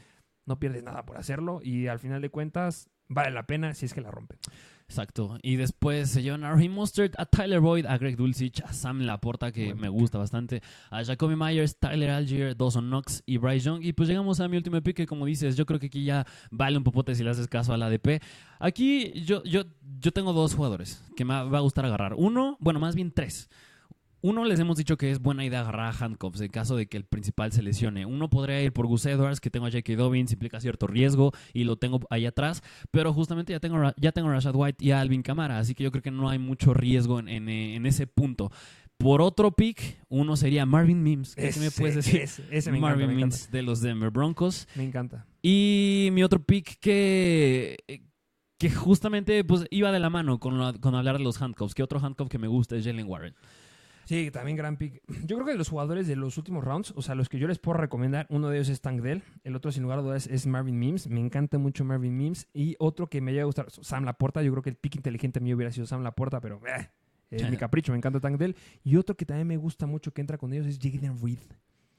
[0.46, 1.60] No pierdes nada por hacerlo.
[1.62, 4.38] Y al final de cuentas, vale la pena si es que la rompen.
[4.88, 5.36] Exacto.
[5.42, 9.00] Y después se llevan a Raheem Mostert, a Tyler Boyd, a Greg Dulcich, a Sam
[9.00, 9.98] Laporta, que Buen me pick.
[9.98, 13.82] gusta bastante, a Jacoby Myers, Tyler Algier, Dawson Knox y Bryce Young.
[13.82, 16.24] Y pues llegamos a mi último pick, que como dices, yo creo que aquí ya
[16.52, 18.22] vale un popote si le haces caso al ADP.
[18.60, 19.62] Aquí yo, yo,
[19.98, 22.14] yo tengo dos jugadores que me va a gustar agarrar.
[22.16, 23.48] Uno, bueno, más bien tres.
[24.28, 26.96] Uno les hemos dicho que es buena idea agarrar a handcuffs en caso de que
[26.96, 28.06] el principal se lesione.
[28.06, 29.94] Uno podría ir por Gus Edwards, que tengo a J.K.
[29.96, 34.28] Dobbins, implica cierto riesgo y lo tengo ahí atrás, pero justamente ya tengo, ya tengo
[34.28, 36.74] a Rashad White y a Alvin Kamara, así que yo creo que no hay mucho
[36.74, 38.50] riesgo en, en, en ese punto.
[38.98, 41.34] Por otro pick, uno sería Marvin Mims.
[41.34, 42.22] ¿Qué me puedes decir?
[42.22, 43.56] Ese, ese me Marvin encanta, me Mims encanta.
[43.58, 44.66] de los Denver Broncos.
[44.74, 45.26] Me encanta.
[45.42, 47.76] Y mi otro pick que,
[48.58, 51.74] que justamente pues, iba de la mano con, la- con hablar de los handcuffs.
[51.74, 53.34] Que otro handcuff que me gusta es Jalen Warren.
[54.06, 55.02] Sí, también gran pick.
[55.26, 57.48] Yo creo que de los jugadores de los últimos rounds, o sea, los que yo
[57.48, 60.28] les puedo recomendar, uno de ellos es Tank Dell, el otro sin lugar a dudas
[60.28, 63.66] es Marvin Mims, me encanta mucho Marvin Mims, y otro que me llega a gustar,
[63.68, 66.88] Sam Laporta, yo creo que el pick inteligente mío hubiera sido Sam Laporta, pero eh,
[67.30, 68.54] es mi capricho, me encanta Tank Dell,
[68.84, 71.40] y otro que también me gusta mucho que entra con ellos es Jaden Reed.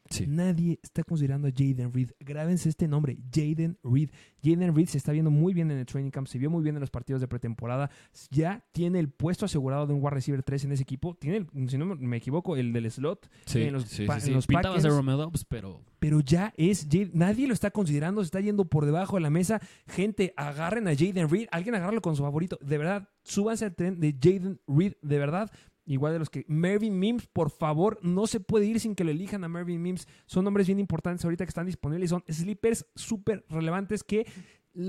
[0.09, 0.25] Sí.
[0.27, 2.11] Nadie está considerando a Jaden Reed.
[2.19, 4.09] Grábense este nombre, Jaden Reed.
[4.43, 6.75] Jaden Reed se está viendo muy bien en el training camp, se vio muy bien
[6.75, 7.89] en los partidos de pretemporada.
[8.31, 11.15] Ya tiene el puesto asegurado de un wide receiver 3 en ese equipo.
[11.15, 13.29] Tiene, el- si no me equivoco, el del slot.
[13.45, 14.83] Sí, en los sí, en los Packers.
[14.85, 19.15] Romeo Dobbs, pero Pero ya es Nadie lo está considerando, se está yendo por debajo
[19.17, 19.59] de la mesa.
[19.87, 21.47] Gente, agarren a Jaden Reed.
[21.51, 22.57] Alguien agarrarlo con su favorito.
[22.61, 24.93] De verdad, súbanse al tren de Jaden Reed.
[25.01, 25.51] De verdad.
[25.87, 26.43] Igual de los que.
[26.49, 30.05] Mervyn Mims, por favor, no se puede ir sin que lo elijan a Mervyn Mims.
[30.25, 32.09] Son nombres bien importantes ahorita que están disponibles.
[32.09, 34.27] Son sleepers súper relevantes que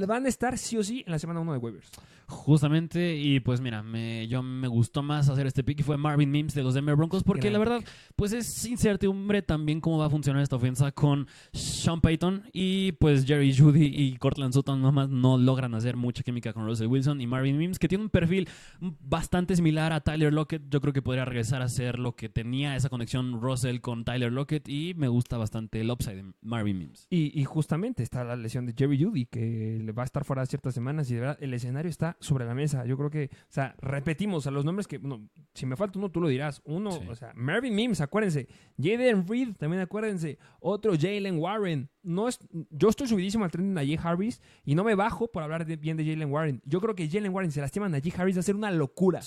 [0.07, 1.91] van a estar sí o sí en la semana 1 de waivers.
[2.27, 6.31] justamente, y pues mira, me, yo me gustó más hacer este pick y fue Marvin
[6.31, 7.85] Mims de los Denver Broncos, porque Gran la verdad,
[8.17, 13.25] pues es incertidumbre también cómo va a funcionar esta ofensa con Sean Payton y pues
[13.25, 17.27] Jerry Judy y Cortland Sutton nomás no logran hacer mucha química con Russell Wilson y
[17.27, 18.49] Marvin Mims, que tiene un perfil
[18.81, 20.69] bastante similar a Tyler Lockett.
[20.69, 24.33] Yo creo que podría regresar a ser lo que tenía esa conexión Russell con Tyler
[24.33, 27.07] Lockett y me gusta bastante el upside de Marvin Mims.
[27.09, 30.45] Y, y justamente está la lesión de Jerry Judy, que le va a estar fuera
[30.47, 31.11] ciertas semanas.
[31.11, 32.85] Y de verdad, el escenario está sobre la mesa.
[32.87, 36.11] Yo creo que, o sea, repetimos a los nombres que, bueno, si me falta uno,
[36.11, 36.61] tú lo dirás.
[36.65, 37.01] Uno, Sí.
[37.09, 38.49] o sea, Marvin Mims, acuérdense.
[38.77, 40.39] Jaden Reed, también acuérdense.
[40.61, 41.89] Otro, Jalen Warren.
[42.03, 42.39] No es,
[42.71, 45.77] yo estoy subidísimo al tren de Najee Harris y no me bajo por hablar de-
[45.77, 46.63] bien de Jalen Warren.
[46.65, 49.21] Yo creo que Jalen Warren se lastima a Najee Harris va a ser una locura.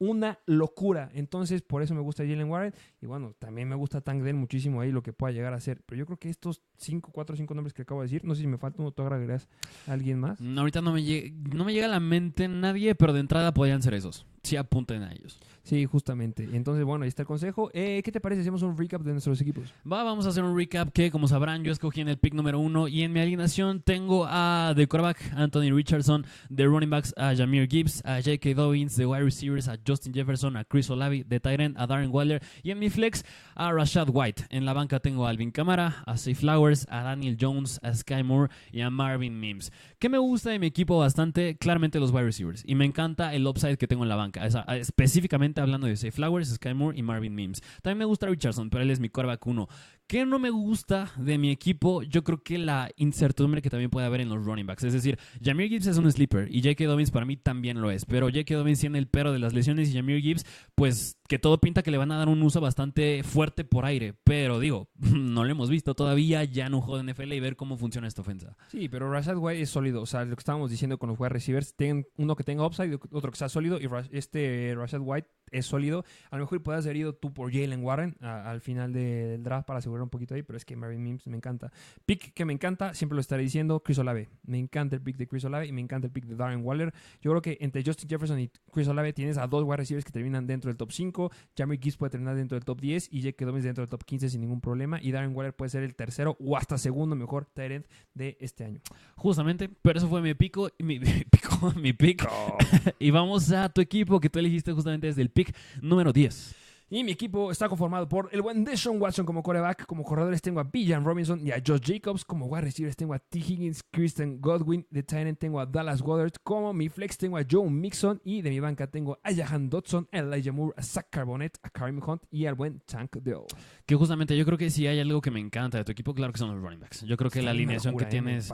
[0.00, 1.10] Una locura.
[1.14, 2.74] Entonces, por eso me gusta Jalen Warren.
[3.00, 5.82] Y bueno, también me gusta Tank Dell muchísimo ahí lo que pueda llegar a ser.
[5.86, 8.40] Pero yo creo que estos 5, 4, 5 nombres que acabo de decir, no sé
[8.40, 9.48] si me falta uno, tú agregarás
[9.86, 10.40] a alguien más.
[10.40, 13.54] Mm, Ahorita no me, llega, no me llega a la mente nadie, pero de entrada
[13.54, 14.26] podrían ser esos.
[14.42, 15.38] Sí, apunten a ellos.
[15.62, 16.48] Sí, justamente.
[16.54, 17.70] Entonces, bueno, ahí está el consejo.
[17.74, 19.74] Eh, ¿Qué te parece hacemos un recap de nuestros equipos?
[19.80, 22.58] Va, vamos a hacer un recap que, como sabrán, yo escogí en el pick número
[22.58, 27.34] uno y en mi alineación tengo a de quarterback Anthony Richardson, de running backs a
[27.34, 28.54] Jameer Gibbs, a J.K.
[28.54, 32.40] Dobbins, de wide receivers a Justin Jefferson, a Chris Olavi, de end a Darren Waller
[32.62, 33.24] y en mi flex
[33.56, 34.44] a Rashad White.
[34.50, 38.22] En la banca tengo a Alvin Kamara, a Say Flowers, a Daniel Jones, a Sky
[38.22, 39.72] Moore y a Marvin Mims.
[39.98, 41.56] ¿Qué me gusta de mi equipo bastante?
[41.58, 44.46] Claramente los wide receivers y me encanta el upside que tengo en la banca.
[44.76, 47.60] Específicamente hablando de Say Flowers, Sky Moore y Marvin Mims.
[47.82, 49.68] También me gusta Richardson, pero él es mi quarterback 1.
[50.10, 52.02] ¿Qué no me gusta de mi equipo?
[52.02, 54.82] Yo creo que la incertidumbre que también puede haber en los running backs.
[54.82, 56.84] Es decir, Jameer Gibbs es un sleeper y J.K.
[56.86, 58.06] Dobbins para mí también lo es.
[58.06, 58.56] Pero J.K.
[58.56, 60.44] Dobbins tiene el pero de las lesiones y Jameer Gibbs,
[60.74, 64.16] pues que todo pinta que le van a dar un uso bastante fuerte por aire.
[64.24, 67.76] Pero digo, no lo hemos visto todavía ya un juego de NFL y ver cómo
[67.76, 68.56] funciona esta ofensa.
[68.66, 70.02] Sí, pero Rashad White es sólido.
[70.02, 72.98] O sea, lo que estábamos diciendo con los wide receivers, ten uno que tenga upside,
[73.12, 73.78] otro que sea sólido.
[73.80, 76.04] Y este Rashad White es sólido.
[76.30, 79.42] A lo mejor puedas haber ido tú por Jalen Warren a- al final de- del
[79.42, 81.72] draft para asegurar un poquito ahí, pero es que Marvin Mims me encanta.
[82.06, 84.28] Pick que me encanta, siempre lo estaré diciendo, Chris Olave.
[84.44, 86.92] Me encanta el pick de Chris Olave y me encanta el pick de Darren Waller.
[87.20, 90.12] Yo creo que entre Justin Jefferson y Chris Olave tienes a dos wide receivers que
[90.12, 91.30] terminan dentro del top 5.
[91.56, 93.44] Jamie Gibbs puede terminar dentro del top 10 y J.K.
[93.46, 95.00] Dobbins dentro del top 15 sin ningún problema.
[95.02, 97.84] Y Darren Waller puede ser el tercero o hasta segundo mejor tight end
[98.14, 98.80] de este año.
[99.16, 102.26] Justamente, pero eso fue mi pico, mi, mi pico, mi pick.
[102.98, 105.39] y vamos a tu equipo que tú elegiste justamente desde el pick
[105.80, 106.59] número 10.
[106.92, 109.86] Y mi equipo está conformado por el buen Deshaun Watson como coreback.
[109.86, 112.24] Como corredores tengo a Bijan Robinson y a Josh Jacobs.
[112.24, 113.38] Como wide receivers tengo a T.
[113.38, 114.84] Higgins, Kristen Godwin.
[114.90, 116.32] De tight end tengo a Dallas Goddard.
[116.42, 118.20] Como mi flex tengo a Joe Mixon.
[118.24, 121.70] Y de mi banca tengo a Jahan Dodson, a Elijah Moore, a Zach Carbonet, a
[121.70, 123.44] Karim Hunt y al buen Tank Dell.
[123.86, 126.32] Que justamente yo creo que si hay algo que me encanta de tu equipo, claro
[126.32, 127.02] que son los running backs.
[127.02, 128.52] Yo creo que la alineación que tienes...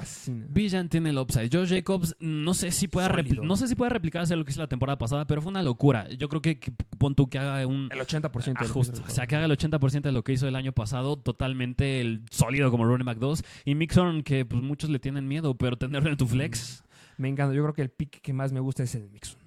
[0.51, 1.49] Villan tiene el upside.
[1.51, 3.09] Josh Jacobs, no sé si pueda
[3.43, 6.07] no sé si pueda replicarse lo que hizo la temporada pasada, pero fue una locura.
[6.11, 8.73] Yo creo que, que pon tú que haga un El 80% de Ah, lo que
[8.73, 8.93] justo.
[8.95, 11.17] hizo el O sea, que haga el 80% de lo que hizo el año pasado,
[11.17, 13.43] totalmente el sólido como running back 2.
[13.65, 16.83] Y Mixon, que pues muchos le tienen miedo, pero tenerlo en tu flex,
[17.19, 17.55] Me encanta.
[17.55, 19.39] Yo creo que el pick que más me gusta es el Mixon.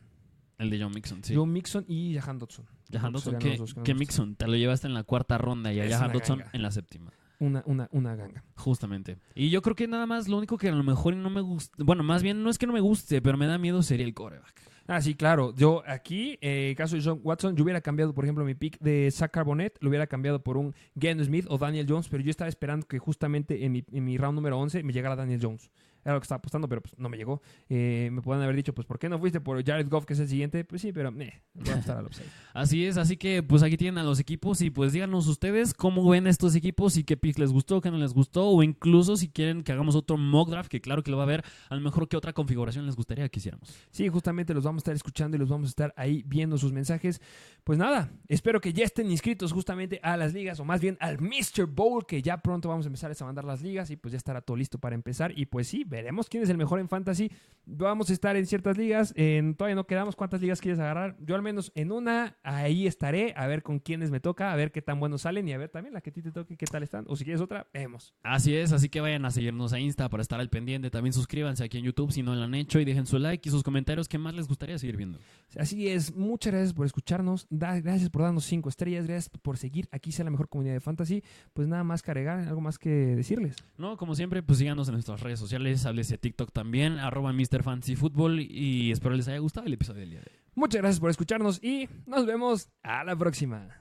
[0.58, 1.36] el de John Mixon, sí.
[1.36, 2.66] Joe Mixon y Jahan Dodson.
[2.92, 3.38] Jahan Dodson,
[3.84, 3.94] que.
[3.94, 6.52] Mixon te lo llevaste en la cuarta ronda y a Jahan Dodson ganga.
[6.54, 7.12] en la séptima.
[7.42, 8.44] Una, una, una ganga.
[8.56, 9.18] Justamente.
[9.36, 11.82] Y yo creo que nada más lo único que a lo mejor no me gusta,
[11.84, 14.14] bueno, más bien no es que no me guste, pero me da miedo sería el
[14.14, 14.62] coreback.
[14.92, 15.54] Ah, sí, claro.
[15.56, 19.12] Yo aquí, eh, caso de John Watson, yo hubiera cambiado, por ejemplo, mi pick de
[19.12, 22.50] Zach Carbonet, lo hubiera cambiado por un Glenn Smith o Daniel Jones, pero yo estaba
[22.50, 25.70] esperando que justamente en mi, en mi round número 11 me llegara Daniel Jones.
[26.04, 27.42] Era lo que estaba apostando, pero pues no me llegó.
[27.70, 30.20] Eh, me pueden haber dicho, pues, ¿por qué no fuiste por Jared Goff, que es
[30.20, 30.64] el siguiente?
[30.64, 32.28] Pues sí, pero eh, voy a apostar al upside.
[32.54, 36.08] Así es, así que pues aquí tienen a los equipos y pues díganos ustedes cómo
[36.10, 39.30] ven estos equipos y qué picks les gustó, qué no les gustó, o incluso si
[39.30, 41.82] quieren que hagamos otro mock draft, que claro que lo va a ver, a lo
[41.82, 43.70] mejor qué otra configuración les gustaría que hiciéramos.
[43.92, 46.72] Sí, justamente los vamos a estar escuchando y los vamos a estar ahí viendo sus
[46.74, 47.22] mensajes.
[47.64, 51.20] Pues nada, espero que ya estén inscritos justamente a las ligas, o más bien al
[51.22, 51.66] Mr.
[51.68, 54.42] Bowl, que ya pronto vamos a empezar a mandar las ligas y pues ya estará
[54.42, 55.38] todo listo para empezar.
[55.38, 57.32] Y pues sí, veremos quién es el mejor en fantasy.
[57.72, 61.16] Vamos a estar en ciertas ligas, en, todavía no quedamos cuántas ligas quieres agarrar.
[61.20, 64.72] Yo al menos en una, ahí estaré, a ver con quiénes me toca, a ver
[64.72, 66.66] qué tan buenos salen y a ver también la que a ti te toque, qué
[66.66, 67.06] tal están.
[67.08, 68.16] O si quieres otra, vemos.
[68.24, 70.90] Así es, así que vayan a seguirnos a Insta para estar al pendiente.
[70.90, 73.52] También suscríbanse aquí en YouTube si no lo han hecho y dejen su like y
[73.52, 75.20] sus comentarios que más les gustaría seguir viendo.
[75.58, 79.88] Así es, muchas gracias por escucharnos, da- gracias por darnos cinco estrellas, gracias por seguir
[79.92, 81.24] aquí sea la mejor comunidad de fantasy.
[81.54, 83.56] Pues nada más cargar, algo más que decirles.
[83.78, 87.64] No, como siempre, pues síganos en nuestras redes sociales, háblese TikTok también, arroba Mr.
[87.64, 90.40] Fantasy Football y espero les haya gustado el episodio del día de hoy.
[90.56, 93.80] Muchas gracias por escucharnos y nos vemos a la próxima.